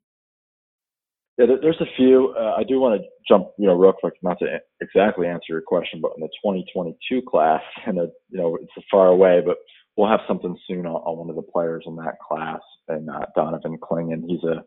Yeah, 1.42 1.56
there's 1.60 1.82
a 1.82 1.96
few. 1.98 2.36
Uh, 2.40 2.54
I 2.58 2.64
do 2.64 2.80
want 2.80 3.02
to 3.02 3.08
jump, 3.28 3.48
you 3.58 3.66
know, 3.66 3.74
real 3.74 3.94
quick, 3.94 4.14
not 4.22 4.38
to 4.40 4.60
exactly 4.80 5.28
answer 5.28 5.46
your 5.50 5.62
question, 5.62 6.00
but 6.00 6.12
in 6.16 6.22
the 6.22 6.28
2022 6.44 7.22
class, 7.28 7.62
and 7.88 7.98
a, 7.98 8.08
you 8.30 8.38
know, 8.38 8.58
it's 8.62 8.86
far 8.92 9.08
away, 9.08 9.42
but 9.44 9.58
we'll 9.98 10.10
have 10.10 10.20
something 10.28 10.56
soon 10.68 10.86
on, 10.86 10.96
on 10.96 11.18
one 11.18 11.30
of 11.30 11.36
the 11.36 11.52
players 11.52 11.84
in 11.88 11.96
that 11.96 12.20
class, 12.26 12.60
and 12.88 13.10
uh, 13.10 13.26
Donovan 13.36 13.78
Clingan. 13.82 14.24
He's 14.28 14.44
a 14.44 14.64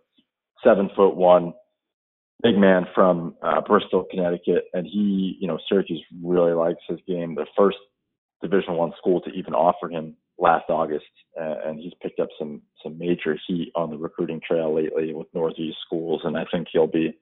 seven 0.64 0.90
foot 0.96 1.14
one 1.14 1.52
big 2.42 2.58
man 2.58 2.86
from 2.92 3.36
uh, 3.42 3.60
Bristol, 3.60 4.06
Connecticut, 4.10 4.64
and 4.72 4.84
he, 4.84 5.36
you 5.40 5.46
know, 5.46 5.58
Syracuse 5.68 6.02
really 6.24 6.54
likes 6.54 6.82
his 6.88 6.98
game. 7.06 7.36
The 7.36 7.46
first 7.56 7.78
Division 8.42 8.74
One 8.74 8.92
school 8.98 9.20
to 9.20 9.30
even 9.30 9.54
offer 9.54 9.88
him 9.88 10.16
last 10.38 10.64
August, 10.68 11.04
uh, 11.40 11.56
and 11.66 11.78
he's 11.78 11.92
picked 12.02 12.20
up 12.20 12.28
some 12.38 12.62
some 12.82 12.98
major 12.98 13.38
heat 13.46 13.72
on 13.76 13.90
the 13.90 13.96
recruiting 13.98 14.40
trail 14.46 14.74
lately 14.74 15.14
with 15.14 15.28
Northeast 15.34 15.78
schools, 15.86 16.22
and 16.24 16.36
I 16.36 16.44
think 16.52 16.68
he'll 16.72 16.86
be, 16.86 17.12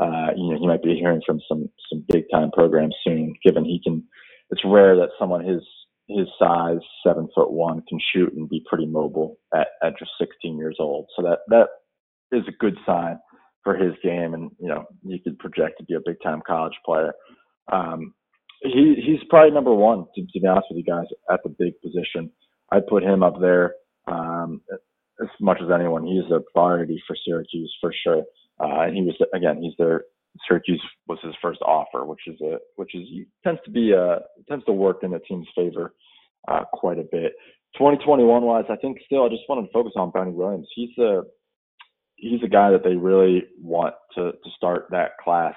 uh, 0.00 0.28
you 0.36 0.52
know, 0.52 0.58
he 0.58 0.66
might 0.66 0.82
be 0.82 0.96
hearing 0.96 1.22
from 1.26 1.40
some 1.48 1.68
some 1.90 2.04
big 2.08 2.24
time 2.32 2.50
programs 2.52 2.94
soon, 3.04 3.34
given 3.44 3.64
he 3.64 3.80
can. 3.82 4.04
It's 4.50 4.62
rare 4.64 4.96
that 4.96 5.10
someone 5.18 5.44
his 5.44 5.62
his 6.08 6.26
size, 6.38 6.80
seven 7.06 7.28
foot 7.34 7.52
one, 7.52 7.82
can 7.88 8.00
shoot 8.12 8.32
and 8.32 8.48
be 8.48 8.64
pretty 8.68 8.86
mobile 8.86 9.36
at, 9.54 9.68
at 9.82 9.98
just 9.98 10.10
16 10.20 10.58
years 10.58 10.76
old. 10.80 11.06
So 11.16 11.22
that 11.22 11.40
that 11.48 11.68
is 12.32 12.44
a 12.48 12.52
good 12.58 12.76
sign 12.86 13.18
for 13.62 13.76
his 13.76 13.92
game, 14.02 14.34
and 14.34 14.50
you 14.58 14.68
know, 14.68 14.86
he 15.06 15.20
could 15.20 15.38
project 15.38 15.78
to 15.78 15.84
be 15.84 15.94
a 15.94 16.00
big 16.04 16.16
time 16.22 16.42
college 16.46 16.76
player. 16.84 17.12
Um, 17.72 18.14
he 18.62 18.94
he's 19.04 19.26
probably 19.28 19.52
number 19.52 19.74
one 19.74 20.06
to, 20.14 20.22
to 20.22 20.40
be 20.40 20.46
honest 20.46 20.66
with 20.70 20.78
you 20.78 20.84
guys 20.84 21.06
at 21.30 21.40
the 21.42 21.48
big 21.50 21.80
position. 21.80 22.30
I'd 22.72 22.86
put 22.86 23.02
him 23.02 23.22
up 23.22 23.40
there 23.40 23.74
um, 24.06 24.62
as 25.20 25.28
much 25.40 25.58
as 25.62 25.70
anyone. 25.70 26.06
He's 26.06 26.30
a 26.30 26.40
priority 26.52 27.02
for 27.06 27.16
Syracuse 27.24 27.74
for 27.80 27.92
sure. 28.04 28.24
Uh, 28.62 28.82
and 28.82 28.96
he 28.96 29.02
was 29.02 29.16
again, 29.34 29.62
he's 29.62 29.74
their 29.78 30.04
Syracuse 30.46 30.82
was 31.08 31.18
his 31.22 31.34
first 31.42 31.60
offer, 31.62 32.04
which 32.04 32.20
is 32.26 32.40
a 32.40 32.58
which 32.76 32.94
is 32.94 33.06
tends 33.42 33.60
to 33.64 33.70
be 33.70 33.92
a 33.92 34.20
tends 34.48 34.64
to 34.66 34.72
work 34.72 34.98
in 35.02 35.10
the 35.10 35.18
team's 35.20 35.48
favor 35.56 35.94
uh, 36.48 36.64
quite 36.72 36.98
a 36.98 37.08
bit. 37.10 37.32
2021 37.76 38.42
wise, 38.42 38.64
I 38.68 38.76
think 38.76 38.98
still 39.04 39.24
I 39.24 39.28
just 39.28 39.48
wanted 39.48 39.66
to 39.66 39.72
focus 39.72 39.92
on 39.96 40.10
Benny 40.10 40.32
Williams. 40.32 40.68
He's 40.74 40.96
a 40.98 41.22
he's 42.16 42.42
a 42.44 42.48
guy 42.48 42.70
that 42.70 42.84
they 42.84 42.94
really 42.94 43.44
want 43.60 43.94
to 44.14 44.32
to 44.32 44.50
start 44.56 44.86
that 44.90 45.12
class 45.22 45.54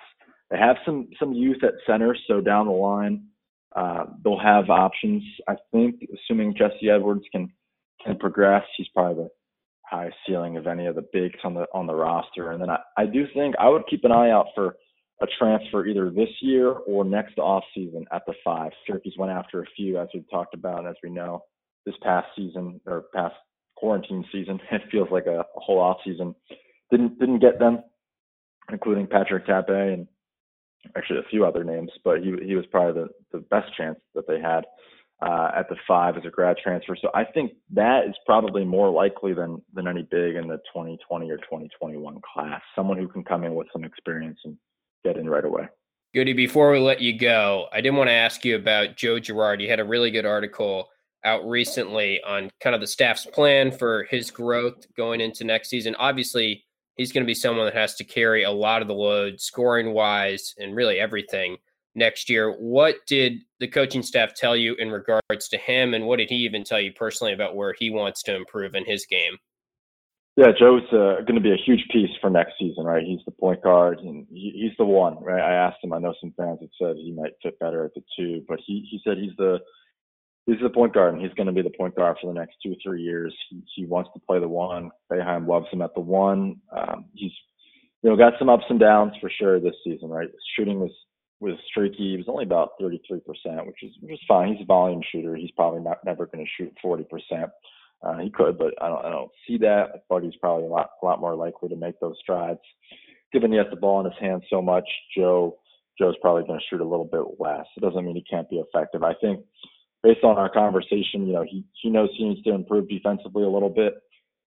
they 0.54 0.60
have 0.60 0.78
some 0.86 1.10
some 1.20 1.34
youth 1.34 1.64
at 1.64 1.74
center, 1.86 2.16
so 2.28 2.40
down 2.40 2.68
the 2.68 2.72
line 2.72 3.24
uh, 3.76 4.06
they'll 4.24 4.40
have 4.40 4.70
options. 4.70 5.24
I 5.48 5.56
think, 5.72 6.06
assuming 6.14 6.56
Jesse 6.56 6.90
Edwards 6.90 7.24
can 7.32 7.52
can 8.06 8.18
progress, 8.18 8.64
he's 8.78 8.88
probably 8.94 9.24
the 9.24 9.30
highest 9.90 10.18
ceiling 10.28 10.58
of 10.58 10.68
any 10.68 10.86
of 10.86 10.96
the 10.96 11.08
bigs 11.12 11.40
on 11.44 11.54
the 11.54 11.66
on 11.74 11.88
the 11.88 11.96
roster. 11.96 12.52
And 12.52 12.62
then 12.62 12.70
I, 12.70 12.80
I 12.98 13.06
do 13.06 13.26
think 13.34 13.56
I 13.60 13.70
would 13.70 13.84
keep 13.90 14.04
an 14.04 14.12
eye 14.12 14.30
out 14.30 14.48
for 14.54 14.76
a 15.22 15.28
transfer 15.40 15.86
either 15.86 16.10
this 16.10 16.30
year 16.42 16.70
or 16.70 17.04
next 17.04 17.38
off 17.40 17.64
season 17.74 18.06
at 18.12 18.24
the 18.28 18.34
five. 18.44 18.72
Syracuse 18.86 19.16
went 19.18 19.32
after 19.32 19.62
a 19.62 19.66
few, 19.76 20.00
as 20.00 20.10
we've 20.14 20.30
talked 20.30 20.54
about, 20.54 20.88
as 20.88 20.96
we 21.04 21.10
know, 21.10 21.44
this 21.86 21.96
past 22.04 22.28
season 22.36 22.80
or 22.86 23.06
past 23.16 23.36
quarantine 23.76 24.26
season. 24.32 24.60
It 24.72 24.82
feels 24.92 25.10
like 25.12 25.26
a, 25.26 25.40
a 25.40 25.60
whole 25.60 25.80
off 25.80 25.98
season. 26.06 26.36
Didn't 26.92 27.18
didn't 27.18 27.40
get 27.40 27.58
them, 27.58 27.80
including 28.72 29.08
Patrick 29.08 29.48
Tape 29.48 29.70
and 29.70 30.08
actually 30.96 31.20
a 31.20 31.30
few 31.30 31.46
other 31.46 31.64
names, 31.64 31.92
but 32.04 32.22
he 32.22 32.34
he 32.44 32.56
was 32.56 32.66
probably 32.68 33.04
the, 33.04 33.38
the 33.38 33.44
best 33.50 33.76
chance 33.76 34.00
that 34.16 34.28
they 34.28 34.40
had 34.40 34.66
uh, 35.22 35.52
at 35.56 35.70
the 35.70 35.76
five 35.88 36.18
as 36.18 36.26
a 36.26 36.30
grad 36.30 36.58
transfer. 36.58 36.96
So 37.00 37.10
I 37.14 37.24
think 37.24 37.54
that 37.72 38.06
is 38.08 38.16
probably 38.26 38.66
more 38.66 38.90
likely 38.90 39.34
than 39.34 39.62
than 39.74 39.88
any 39.88 40.04
big 40.04 40.36
in 40.36 40.48
the 40.48 40.58
2020 40.74 41.32
or 41.32 41.38
2021 41.38 42.22
class. 42.34 42.62
Someone 42.76 42.98
who 42.98 43.08
can 43.08 43.24
come 43.24 43.44
in 43.44 43.56
with 43.56 43.68
some 43.72 43.84
experience 43.84 44.40
and 44.44 44.58
get 45.04 45.18
in 45.18 45.30
right 45.30 45.46
away. 45.46 45.68
Goody, 46.14 46.34
before 46.34 46.72
we 46.72 46.80
let 46.80 47.02
you 47.02 47.18
go, 47.18 47.68
I 47.72 47.82
did 47.82 47.92
want 47.92 48.08
to 48.08 48.14
ask 48.14 48.46
you 48.46 48.56
about 48.56 48.98
Joe 48.98 49.20
Girard. 49.20 49.62
You 49.62 49.70
had 49.70 49.80
a 49.80 49.86
really 49.86 50.12
good 50.12 50.26
article 50.26 50.90
out 51.24 51.48
recently 51.48 52.22
on 52.22 52.52
kind 52.60 52.76
of 52.76 52.82
the 52.82 52.88
staff's 52.88 53.26
plan 53.26 53.72
for 53.72 54.04
his 54.04 54.30
growth 54.30 54.86
going 54.96 55.22
into 55.22 55.44
next 55.44 55.70
season. 55.70 55.96
Obviously, 55.98 56.66
he's 56.96 57.12
going 57.12 57.24
to 57.24 57.28
be 57.28 57.34
someone 57.34 57.66
that 57.66 57.76
has 57.76 57.96
to 57.96 58.04
carry 58.04 58.44
a 58.44 58.52
lot 58.52 58.82
of 58.82 58.88
the 58.88 58.94
load, 58.94 59.40
scoring 59.40 59.94
wise, 59.94 60.54
and 60.58 60.76
really 60.76 61.00
everything 61.00 61.58
next 61.96 62.30
year. 62.30 62.52
What 62.52 62.96
did 63.08 63.42
the 63.60 63.68
coaching 63.68 64.04
staff 64.04 64.34
tell 64.34 64.56
you 64.56 64.76
in 64.76 64.90
regards 64.90 65.48
to 65.50 65.58
him, 65.58 65.94
and 65.94 66.06
what 66.06 66.18
did 66.18 66.30
he 66.30 66.38
even 66.38 66.64
tell 66.64 66.80
you 66.80 66.92
personally 66.92 67.34
about 67.34 67.56
where 67.56 67.74
he 67.78 67.90
wants 67.90 68.24
to 68.24 68.36
improve 68.36 68.76
in 68.76 68.86
his 68.86 69.06
game? 69.06 69.38
Yeah, 70.36 70.48
Joe's 70.58 70.82
uh, 70.92 71.22
going 71.22 71.36
to 71.36 71.42
be 71.42 71.52
a 71.52 71.64
huge 71.64 71.86
piece 71.92 72.10
for 72.20 72.32
next 72.32 72.54
season, 72.60 72.86
right? 72.86 73.04
He's 73.06 73.20
the 73.26 73.32
point 73.32 73.62
guard, 73.62 74.00
and 74.00 74.26
he, 74.32 74.52
he's 74.56 74.76
the 74.80 74.86
one, 74.86 75.24
right? 75.24 75.40
I 75.40 75.54
asked 75.54 75.84
him. 75.84 75.94
I 75.94 76.00
know 76.00 76.16
some 76.20 76.34
fans 76.36 76.58
have 76.60 76.70
said 76.82 76.96
he 76.96 77.12
might 77.12 77.34
fit 77.44 77.60
better 77.60 77.86
at 77.86 77.94
the 77.94 78.02
two, 78.18 78.44
but 78.48 78.60
he 78.66 78.88
he 78.90 79.00
said 79.04 79.20
he's 79.20 79.36
the 79.38 79.60
he's 80.46 80.58
the 80.62 80.70
point 80.70 80.94
guard, 80.94 81.14
and 81.14 81.22
he's 81.22 81.34
going 81.34 81.48
to 81.48 81.54
be 81.54 81.62
the 81.62 81.78
point 81.78 81.96
guard 81.96 82.18
for 82.22 82.28
the 82.28 82.40
next 82.40 82.56
two 82.64 82.74
or 82.74 82.76
three 82.84 83.02
years. 83.02 83.36
He, 83.50 83.64
he 83.76 83.86
wants 83.86 84.10
to 84.14 84.20
play 84.20 84.40
the 84.40 84.48
one. 84.48 84.92
Boeheim 85.12 85.48
loves 85.48 85.68
him 85.72 85.82
at 85.82 85.94
the 85.94 86.02
one. 86.02 86.58
Um, 86.76 87.06
he's 87.14 87.32
you 88.02 88.10
know 88.10 88.18
got 88.18 88.34
some 88.40 88.50
ups 88.50 88.66
and 88.70 88.80
downs 88.80 89.14
for 89.22 89.30
sure 89.30 89.60
this 89.60 89.76
season, 89.84 90.10
right? 90.10 90.30
Shooting 90.58 90.80
was 90.80 90.92
was 91.40 91.56
streaky. 91.68 92.12
He 92.12 92.18
was 92.18 92.28
only 92.30 92.46
about 92.46 92.72
33%, 92.82 93.22
which 93.66 93.84
is 93.84 93.92
which 94.02 94.14
is 94.14 94.20
fine. 94.28 94.54
He's 94.54 94.62
a 94.62 94.66
volume 94.66 95.02
shooter. 95.12 95.36
He's 95.36 95.52
probably 95.52 95.82
not 95.82 95.98
never 96.06 96.26
going 96.26 96.46
to 96.46 96.52
shoot 96.58 96.74
40%. 96.84 97.06
Uh, 98.02 98.18
he 98.18 98.30
could, 98.30 98.58
but 98.58 98.74
I 98.82 98.90
don't 98.90 99.06
I 99.06 99.10
don't 99.10 99.32
see 99.48 99.58
that. 99.60 99.92
I 99.96 99.98
thought 100.08 100.24
he's 100.24 100.36
probably 100.38 100.66
a 100.66 100.70
lot 100.70 100.90
a 101.02 101.06
lot 101.06 101.22
more 101.22 101.36
likely 101.36 101.70
to 101.70 101.76
make 101.76 102.00
those 102.00 102.18
strides. 102.22 102.60
Given 103.32 103.52
he 103.52 103.58
has 103.58 103.68
the 103.70 103.78
ball 103.78 104.00
in 104.00 104.06
his 104.06 104.20
hands 104.20 104.44
so 104.50 104.62
much, 104.62 104.88
Joe 105.16 105.58
Joe's 105.98 106.16
probably 106.22 106.44
going 106.44 106.60
to 106.60 106.66
shoot 106.70 106.82
a 106.82 106.88
little 106.88 107.06
bit 107.06 107.40
less. 107.40 107.66
It 107.78 107.82
doesn't 107.82 108.04
mean 108.04 108.16
he 108.16 108.26
can't 108.30 108.50
be 108.50 108.58
effective. 108.58 109.04
I 109.04 109.14
think 109.22 109.46
based 110.04 110.24
on 110.24 110.38
our 110.38 110.50
conversation, 110.50 111.26
you 111.26 111.34
know, 111.34 111.46
he 111.50 111.66
he 111.82 111.90
knows 111.90 112.10
he 112.18 112.26
needs 112.26 112.44
to 112.44 112.54
improve 112.54 112.90
defensively 112.90 113.44
a 113.44 113.50
little 113.50 113.70
bit. 113.70 113.96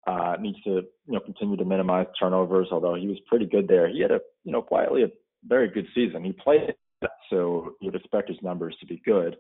Uh, 0.07 0.37
needs 0.39 0.61
to 0.63 0.83
you 1.07 1.15
know 1.15 1.21
continue 1.21 1.57
to 1.57 1.65
minimize 1.65 2.07
turnovers. 2.19 2.69
Although 2.71 2.95
he 2.95 3.07
was 3.07 3.19
pretty 3.27 3.47
good 3.47 3.69
there, 3.69 3.89
he 3.89 4.01
had 4.01 4.11
a 4.11 4.21
you 4.45 4.53
know 4.53 4.61
quietly 4.61 5.05
a 5.05 5.09
very 5.47 5.69
good 5.69 5.87
season. 5.95 6.25
He 6.25 6.33
played, 6.33 6.75
so 7.31 7.75
you'd 7.81 7.95
expect 7.95 8.29
his 8.29 8.39
numbers 8.43 8.77
to 8.81 8.87
be 8.87 9.01
good 9.05 9.37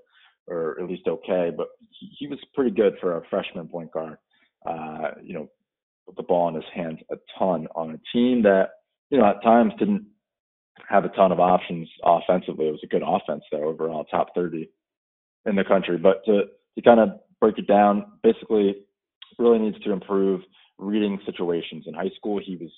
or 0.46 0.78
at 0.80 0.88
least 0.88 1.06
okay. 1.06 1.50
But 1.54 1.68
he, 1.90 2.10
he 2.18 2.26
was 2.26 2.38
pretty 2.54 2.70
good 2.70 2.94
for 3.00 3.16
a 3.16 3.22
freshman 3.28 3.68
point 3.68 3.92
guard. 3.92 4.18
Uh, 4.66 5.10
you 5.22 5.34
know, 5.34 5.48
with 6.06 6.16
the 6.16 6.22
ball 6.22 6.48
in 6.48 6.54
his 6.54 6.64
hands 6.74 6.98
a 7.10 7.16
ton 7.38 7.66
on 7.74 7.90
a 7.90 8.16
team 8.16 8.42
that 8.42 8.70
you 9.10 9.18
know 9.18 9.26
at 9.26 9.42
times 9.42 9.72
didn't 9.78 10.06
have 10.88 11.04
a 11.04 11.08
ton 11.10 11.32
of 11.32 11.40
options 11.40 11.88
offensively. 12.04 12.68
It 12.68 12.72
was 12.72 12.80
a 12.84 12.88
good 12.88 13.02
offense 13.06 13.44
though 13.50 13.64
overall, 13.64 14.04
top 14.04 14.34
30 14.34 14.68
in 15.46 15.56
the 15.56 15.64
country. 15.64 15.98
But 15.98 16.24
to 16.26 16.44
to 16.76 16.82
kind 16.82 17.00
of 17.00 17.20
break 17.40 17.58
it 17.58 17.66
down, 17.66 18.06
basically, 18.22 18.76
really 19.38 19.58
needs 19.58 19.82
to 19.84 19.92
improve 19.92 20.40
reading 20.78 21.20
situations. 21.24 21.84
In 21.86 21.94
high 21.94 22.10
school, 22.16 22.40
he 22.44 22.56
was 22.56 22.70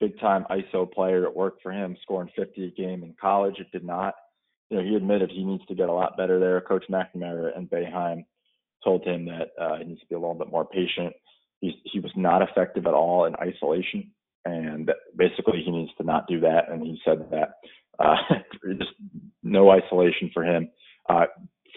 big 0.00 0.18
time 0.18 0.46
ISO 0.50 0.90
player. 0.90 1.24
It 1.24 1.36
worked 1.36 1.62
for 1.62 1.72
him, 1.72 1.96
scoring 2.02 2.30
50 2.36 2.66
a 2.66 2.70
game. 2.70 3.02
In 3.02 3.14
college, 3.20 3.56
it 3.58 3.70
did 3.72 3.84
not. 3.84 4.14
You 4.68 4.78
know, 4.78 4.84
he 4.84 4.94
admitted 4.94 5.30
he 5.30 5.44
needs 5.44 5.64
to 5.66 5.74
get 5.74 5.88
a 5.88 5.92
lot 5.92 6.16
better 6.16 6.38
there. 6.38 6.60
Coach 6.60 6.84
McNamara 6.90 7.56
and 7.56 7.68
Boeheim 7.68 8.24
told 8.84 9.04
him 9.04 9.26
that 9.26 9.50
uh, 9.60 9.78
he 9.78 9.84
needs 9.84 10.00
to 10.00 10.06
be 10.06 10.14
a 10.14 10.18
little 10.18 10.34
bit 10.34 10.50
more 10.50 10.64
patient. 10.64 11.14
He, 11.60 11.74
he 11.84 12.00
was 12.00 12.12
not 12.16 12.42
effective 12.42 12.86
at 12.86 12.94
all 12.94 13.26
in 13.26 13.34
isolation, 13.36 14.10
and 14.44 14.90
basically 15.16 15.62
he 15.64 15.70
needs 15.70 15.90
to 15.98 16.04
not 16.04 16.26
do 16.26 16.40
that. 16.40 16.70
And 16.70 16.82
he 16.82 16.98
said 17.04 17.26
that 17.30 17.54
uh, 17.98 18.16
just 18.78 18.92
no 19.42 19.70
isolation 19.70 20.30
for 20.32 20.44
him. 20.44 20.70
Uh, 21.08 21.26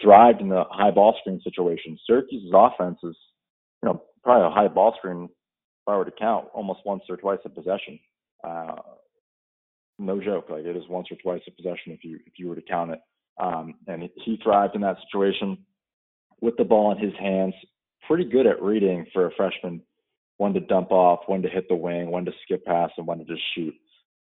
thrived 0.04 0.40
in 0.40 0.48
the 0.48 0.64
high 0.70 0.90
ball 0.90 1.16
screen 1.20 1.40
situation. 1.42 1.98
Syracuse's 2.06 2.52
offense 2.54 2.98
is, 3.02 3.16
you 3.82 3.88
know, 3.88 4.02
probably 4.22 4.46
a 4.46 4.50
high 4.50 4.68
ball 4.68 4.94
screen. 4.98 5.24
If 5.24 5.88
I 5.88 5.96
were 5.96 6.04
to 6.04 6.12
count, 6.12 6.46
almost 6.54 6.80
once 6.84 7.02
or 7.08 7.16
twice 7.16 7.40
a 7.44 7.48
possession. 7.48 7.98
Uh, 8.42 8.76
no 9.98 10.20
joke, 10.20 10.46
like 10.50 10.64
it 10.64 10.76
is 10.76 10.84
once 10.88 11.08
or 11.10 11.16
twice 11.16 11.42
a 11.48 11.50
possession 11.50 11.92
if 11.92 12.04
you 12.04 12.18
if 12.26 12.34
you 12.38 12.48
were 12.48 12.54
to 12.54 12.62
count 12.62 12.90
it. 12.92 13.00
Um, 13.40 13.74
and 13.88 14.08
he 14.24 14.38
thrived 14.42 14.74
in 14.74 14.82
that 14.82 14.96
situation 15.06 15.58
with 16.40 16.56
the 16.56 16.64
ball 16.64 16.92
in 16.92 16.98
his 16.98 17.14
hands, 17.18 17.54
pretty 18.06 18.24
good 18.24 18.46
at 18.46 18.62
reading 18.62 19.06
for 19.12 19.26
a 19.26 19.34
freshman 19.36 19.82
when 20.36 20.52
to 20.52 20.60
dump 20.60 20.90
off, 20.90 21.20
when 21.26 21.42
to 21.42 21.48
hit 21.48 21.68
the 21.68 21.74
wing, 21.74 22.10
when 22.10 22.24
to 22.24 22.32
skip 22.44 22.64
pass, 22.64 22.90
and 22.96 23.06
when 23.06 23.18
to 23.18 23.24
just 23.24 23.42
shoot. 23.54 23.74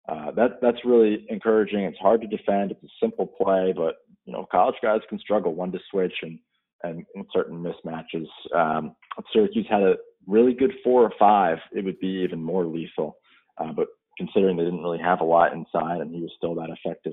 Uh, 0.09 0.31
that 0.33 0.61
that's 0.61 0.85
really 0.85 1.27
encouraging. 1.29 1.81
It's 1.81 1.99
hard 1.99 2.21
to 2.21 2.27
defend. 2.27 2.71
It's 2.71 2.85
a 2.85 2.89
simple 3.01 3.27
play, 3.27 3.73
but 3.75 3.97
you 4.25 4.33
know 4.33 4.47
college 4.51 4.77
guys 4.83 5.01
can 5.09 5.19
struggle 5.19 5.55
when 5.55 5.73
to 5.73 5.79
switch 5.91 6.15
and 6.23 6.39
and 6.85 7.05
in 7.15 7.25
certain 7.33 7.63
mismatches. 7.63 8.27
Um, 8.57 8.97
Syracuse 9.33 9.67
had 9.71 9.83
a 9.83 9.95
really 10.27 10.53
good 10.53 10.73
four 10.83 11.03
or 11.03 11.13
five. 11.19 11.59
It 11.73 11.85
would 11.85 12.01
be 12.01 12.25
even 12.25 12.43
more 12.43 12.65
lethal. 12.67 13.19
Uh, 13.59 13.73
but 13.73 13.87
considering 14.19 14.57
they 14.57 14.65
didn't 14.65 14.83
really 14.83 14.99
have 14.99 15.21
a 15.21 15.25
lot 15.25 15.53
inside 15.53 16.01
and 16.01 16.13
he 16.13 16.21
was 16.21 16.33
still 16.37 16.57
that 16.57 16.71
effective, 16.71 17.13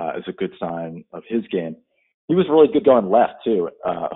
uh, 0.00 0.12
is 0.16 0.24
a 0.28 0.32
good 0.32 0.52
sign 0.60 1.04
of 1.12 1.24
his 1.28 1.42
game 1.50 1.74
he 2.30 2.36
was 2.36 2.46
really 2.48 2.68
good 2.72 2.84
going 2.84 3.10
left 3.10 3.42
too. 3.42 3.68
Uh, 3.84 4.06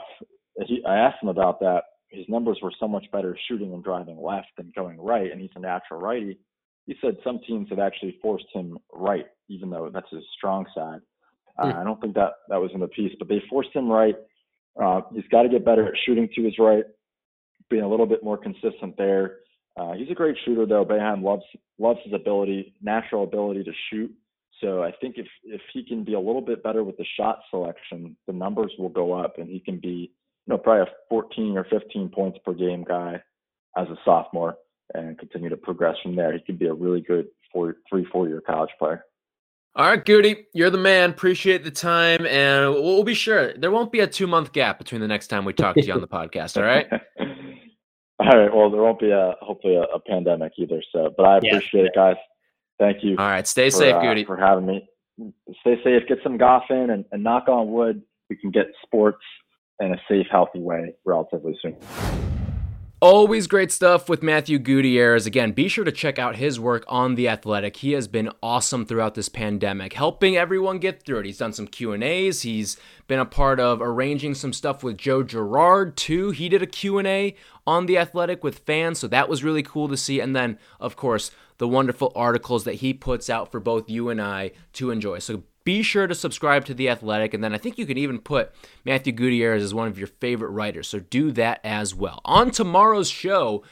he, 0.66 0.80
I 0.86 0.98
asked 0.98 1.20
him 1.20 1.30
about 1.30 1.58
that. 1.58 1.82
His 2.10 2.24
numbers 2.28 2.60
were 2.62 2.70
so 2.78 2.86
much 2.86 3.04
better 3.10 3.36
shooting 3.48 3.72
and 3.74 3.82
driving 3.82 4.22
left 4.22 4.46
than 4.56 4.72
going 4.76 5.00
right, 5.00 5.32
and 5.32 5.40
he's 5.40 5.50
a 5.56 5.58
natural 5.58 5.98
righty. 5.98 6.38
He 6.86 6.94
said 7.00 7.16
some 7.24 7.40
teams 7.44 7.70
have 7.70 7.80
actually 7.80 8.16
forced 8.22 8.46
him 8.52 8.78
right, 8.92 9.26
even 9.48 9.68
though 9.68 9.90
that's 9.92 10.10
his 10.12 10.22
strong 10.38 10.64
side. 10.76 11.00
Uh, 11.58 11.66
mm. 11.66 11.76
I 11.76 11.84
don't 11.84 12.00
think 12.00 12.14
that 12.14 12.32
that 12.48 12.60
was 12.60 12.70
in 12.74 12.80
the 12.80 12.88
piece, 12.88 13.12
but 13.18 13.28
they 13.28 13.42
forced 13.48 13.74
him 13.74 13.88
right. 13.88 14.16
Uh, 14.80 15.02
he's 15.12 15.24
got 15.30 15.42
to 15.42 15.48
get 15.48 15.64
better 15.64 15.86
at 15.86 15.94
shooting 16.04 16.28
to 16.34 16.42
his 16.42 16.58
right, 16.58 16.84
being 17.70 17.84
a 17.84 17.88
little 17.88 18.06
bit 18.06 18.24
more 18.24 18.36
consistent 18.36 18.96
there. 18.96 19.36
Uh, 19.76 19.92
he's 19.92 20.10
a 20.10 20.14
great 20.14 20.36
shooter, 20.44 20.66
though. 20.66 20.84
Boeheim 20.84 21.22
loves 21.22 21.44
loves 21.78 21.98
his 22.04 22.12
ability, 22.12 22.74
natural 22.82 23.24
ability 23.24 23.64
to 23.64 23.72
shoot. 23.90 24.12
So 24.60 24.82
I 24.82 24.92
think 25.00 25.16
if 25.18 25.26
if 25.44 25.60
he 25.72 25.84
can 25.84 26.04
be 26.04 26.14
a 26.14 26.20
little 26.20 26.40
bit 26.40 26.62
better 26.62 26.84
with 26.84 26.96
the 26.96 27.06
shot 27.16 27.40
selection, 27.50 28.16
the 28.26 28.32
numbers 28.32 28.72
will 28.78 28.88
go 28.88 29.12
up, 29.12 29.38
and 29.38 29.48
he 29.48 29.60
can 29.60 29.78
be, 29.78 30.12
you 30.46 30.48
know, 30.48 30.58
probably 30.58 30.82
a 30.82 30.94
14 31.08 31.56
or 31.56 31.64
15 31.64 32.08
points 32.08 32.38
per 32.44 32.52
game 32.52 32.84
guy 32.84 33.20
as 33.76 33.88
a 33.88 33.96
sophomore, 34.04 34.56
and 34.94 35.18
continue 35.18 35.48
to 35.48 35.56
progress 35.56 35.96
from 36.02 36.14
there. 36.14 36.32
He 36.32 36.40
could 36.40 36.58
be 36.58 36.66
a 36.66 36.74
really 36.74 37.00
good 37.00 37.26
four, 37.52 37.76
three, 37.88 38.06
four 38.12 38.28
year 38.28 38.40
college 38.40 38.70
player. 38.78 39.04
All 39.76 39.86
right, 39.86 40.04
Goody, 40.04 40.46
you're 40.52 40.70
the 40.70 40.78
man. 40.78 41.10
Appreciate 41.10 41.64
the 41.64 41.70
time, 41.70 42.24
and 42.26 42.74
we'll 42.74 43.02
be 43.02 43.14
sure 43.14 43.52
there 43.54 43.72
won't 43.72 43.90
be 43.90 44.00
a 44.00 44.06
two 44.06 44.28
month 44.28 44.52
gap 44.52 44.78
between 44.78 45.00
the 45.00 45.08
next 45.08 45.26
time 45.26 45.44
we 45.44 45.52
talk 45.52 45.74
to 45.74 45.84
you 45.84 45.92
on 45.92 46.00
the 46.00 46.06
podcast. 46.06 46.56
All 46.56 46.62
right. 46.62 46.86
all 48.20 48.38
right. 48.38 48.54
Well, 48.54 48.70
there 48.70 48.80
won't 48.80 49.00
be 49.00 49.10
a 49.10 49.34
hopefully 49.40 49.74
a, 49.74 49.82
a 49.82 49.98
pandemic 49.98 50.52
either. 50.58 50.80
So, 50.92 51.12
but 51.16 51.24
I 51.24 51.38
appreciate 51.38 51.82
yeah. 51.82 51.86
it, 51.86 51.92
guys. 51.92 52.16
Thank 52.78 53.02
you. 53.02 53.16
All 53.18 53.26
right. 53.26 53.48
Stay 53.48 53.68
for, 53.70 53.78
safe, 53.78 53.94
uh, 53.96 54.00
Goody. 54.00 54.24
For 54.24 54.36
having 54.36 54.66
me. 54.66 54.88
Stay 55.62 55.82
safe. 55.82 56.02
Get 56.08 56.18
some 56.22 56.38
golf 56.38 56.64
in 56.70 56.90
and, 56.90 57.04
and 57.10 57.24
knock 57.24 57.48
on 57.48 57.72
wood. 57.72 58.00
We 58.30 58.36
can 58.36 58.52
get 58.52 58.66
sports 58.84 59.22
in 59.80 59.92
a 59.92 60.00
safe, 60.08 60.26
healthy 60.30 60.60
way 60.60 60.94
relatively 61.04 61.58
soon. 61.60 61.76
Always 63.04 63.46
great 63.48 63.70
stuff 63.70 64.08
with 64.08 64.22
Matthew 64.22 64.58
Gutierrez. 64.58 65.26
Again, 65.26 65.52
be 65.52 65.68
sure 65.68 65.84
to 65.84 65.92
check 65.92 66.18
out 66.18 66.36
his 66.36 66.58
work 66.58 66.86
on 66.88 67.16
The 67.16 67.28
Athletic. 67.28 67.76
He 67.76 67.92
has 67.92 68.08
been 68.08 68.30
awesome 68.42 68.86
throughout 68.86 69.14
this 69.14 69.28
pandemic, 69.28 69.92
helping 69.92 70.38
everyone 70.38 70.78
get 70.78 71.02
through 71.02 71.18
it. 71.18 71.26
He's 71.26 71.36
done 71.36 71.52
some 71.52 71.66
Q&As. 71.66 72.40
He's 72.40 72.78
been 73.06 73.20
a 73.20 73.26
part 73.26 73.60
of 73.60 73.82
arranging 73.82 74.34
some 74.34 74.54
stuff 74.54 74.82
with 74.82 74.96
Joe 74.96 75.22
Girard 75.22 75.98
too. 75.98 76.30
He 76.30 76.48
did 76.48 76.62
a 76.62 76.66
Q&A 76.66 77.36
on 77.66 77.84
The 77.84 77.98
Athletic 77.98 78.42
with 78.42 78.60
fans, 78.60 79.00
so 79.00 79.08
that 79.08 79.28
was 79.28 79.44
really 79.44 79.62
cool 79.62 79.86
to 79.88 79.98
see. 79.98 80.18
And 80.18 80.34
then, 80.34 80.58
of 80.80 80.96
course, 80.96 81.30
the 81.58 81.68
wonderful 81.68 82.10
articles 82.16 82.64
that 82.64 82.76
he 82.76 82.94
puts 82.94 83.28
out 83.28 83.52
for 83.52 83.60
both 83.60 83.90
you 83.90 84.08
and 84.08 84.18
I 84.18 84.52
to 84.72 84.90
enjoy. 84.90 85.18
So 85.18 85.42
be 85.64 85.82
sure 85.82 86.06
to 86.06 86.14
subscribe 86.14 86.64
to 86.66 86.74
The 86.74 86.88
Athletic, 86.88 87.34
and 87.34 87.42
then 87.42 87.54
I 87.54 87.58
think 87.58 87.78
you 87.78 87.86
can 87.86 87.98
even 87.98 88.18
put 88.18 88.52
Matthew 88.84 89.12
Gutierrez 89.12 89.62
as 89.62 89.74
one 89.74 89.88
of 89.88 89.98
your 89.98 90.06
favorite 90.06 90.50
writers, 90.50 90.88
so 90.88 91.00
do 91.00 91.32
that 91.32 91.60
as 91.64 91.94
well. 91.94 92.20
On 92.24 92.50
tomorrow's 92.50 93.08
show, 93.08 93.62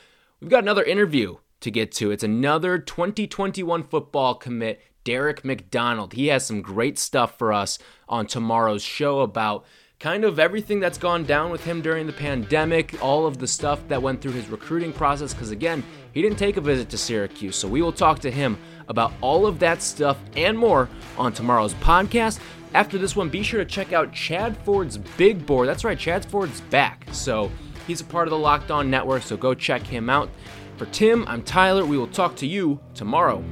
we've 0.40 0.50
got 0.50 0.62
another 0.62 0.84
interview 0.84 1.36
to 1.60 1.70
get 1.70 1.92
to. 1.92 2.10
It's 2.10 2.24
another 2.24 2.78
2021 2.78 3.82
football 3.84 4.34
commit, 4.34 4.80
Derek 5.04 5.44
McDonald. 5.44 6.14
He 6.14 6.28
has 6.28 6.46
some 6.46 6.62
great 6.62 6.98
stuff 6.98 7.38
for 7.38 7.52
us 7.52 7.78
on 8.08 8.26
tomorrow's 8.26 8.82
show 8.82 9.20
about 9.20 9.64
kind 10.02 10.24
of 10.24 10.40
everything 10.40 10.80
that's 10.80 10.98
gone 10.98 11.24
down 11.24 11.50
with 11.52 11.64
him 11.64 11.80
during 11.80 12.08
the 12.08 12.12
pandemic, 12.12 13.00
all 13.00 13.24
of 13.24 13.38
the 13.38 13.46
stuff 13.46 13.86
that 13.86 14.02
went 14.02 14.20
through 14.20 14.32
his 14.32 14.48
recruiting 14.48 14.92
process, 14.92 15.32
because 15.32 15.52
again, 15.52 15.82
he 16.12 16.20
didn't 16.20 16.38
take 16.38 16.56
a 16.56 16.60
visit 16.60 16.88
to 16.88 16.98
Syracuse. 16.98 17.54
So 17.54 17.68
we 17.68 17.82
will 17.82 17.92
talk 17.92 18.18
to 18.20 18.30
him 18.30 18.58
about 18.88 19.12
all 19.20 19.46
of 19.46 19.58
that 19.60 19.82
stuff 19.82 20.18
and 20.36 20.58
more 20.58 20.88
on 21.18 21.32
tomorrow's 21.32 21.74
podcast. 21.74 22.40
After 22.74 22.98
this 22.98 23.14
one, 23.14 23.28
be 23.28 23.42
sure 23.42 23.62
to 23.62 23.70
check 23.70 23.92
out 23.92 24.12
Chad 24.12 24.56
Ford's 24.58 24.96
Big 24.96 25.44
Board. 25.44 25.68
That's 25.68 25.84
right, 25.84 25.98
Chad 25.98 26.24
Ford's 26.24 26.60
back. 26.62 27.06
So 27.12 27.50
he's 27.86 28.00
a 28.00 28.04
part 28.04 28.26
of 28.26 28.30
the 28.30 28.38
Locked 28.38 28.70
On 28.70 28.88
Network, 28.90 29.22
so 29.22 29.36
go 29.36 29.54
check 29.54 29.82
him 29.82 30.08
out. 30.08 30.30
For 30.76 30.86
Tim, 30.86 31.26
I'm 31.28 31.42
Tyler. 31.42 31.84
We 31.84 31.98
will 31.98 32.06
talk 32.06 32.34
to 32.36 32.46
you 32.46 32.80
tomorrow. 32.94 33.44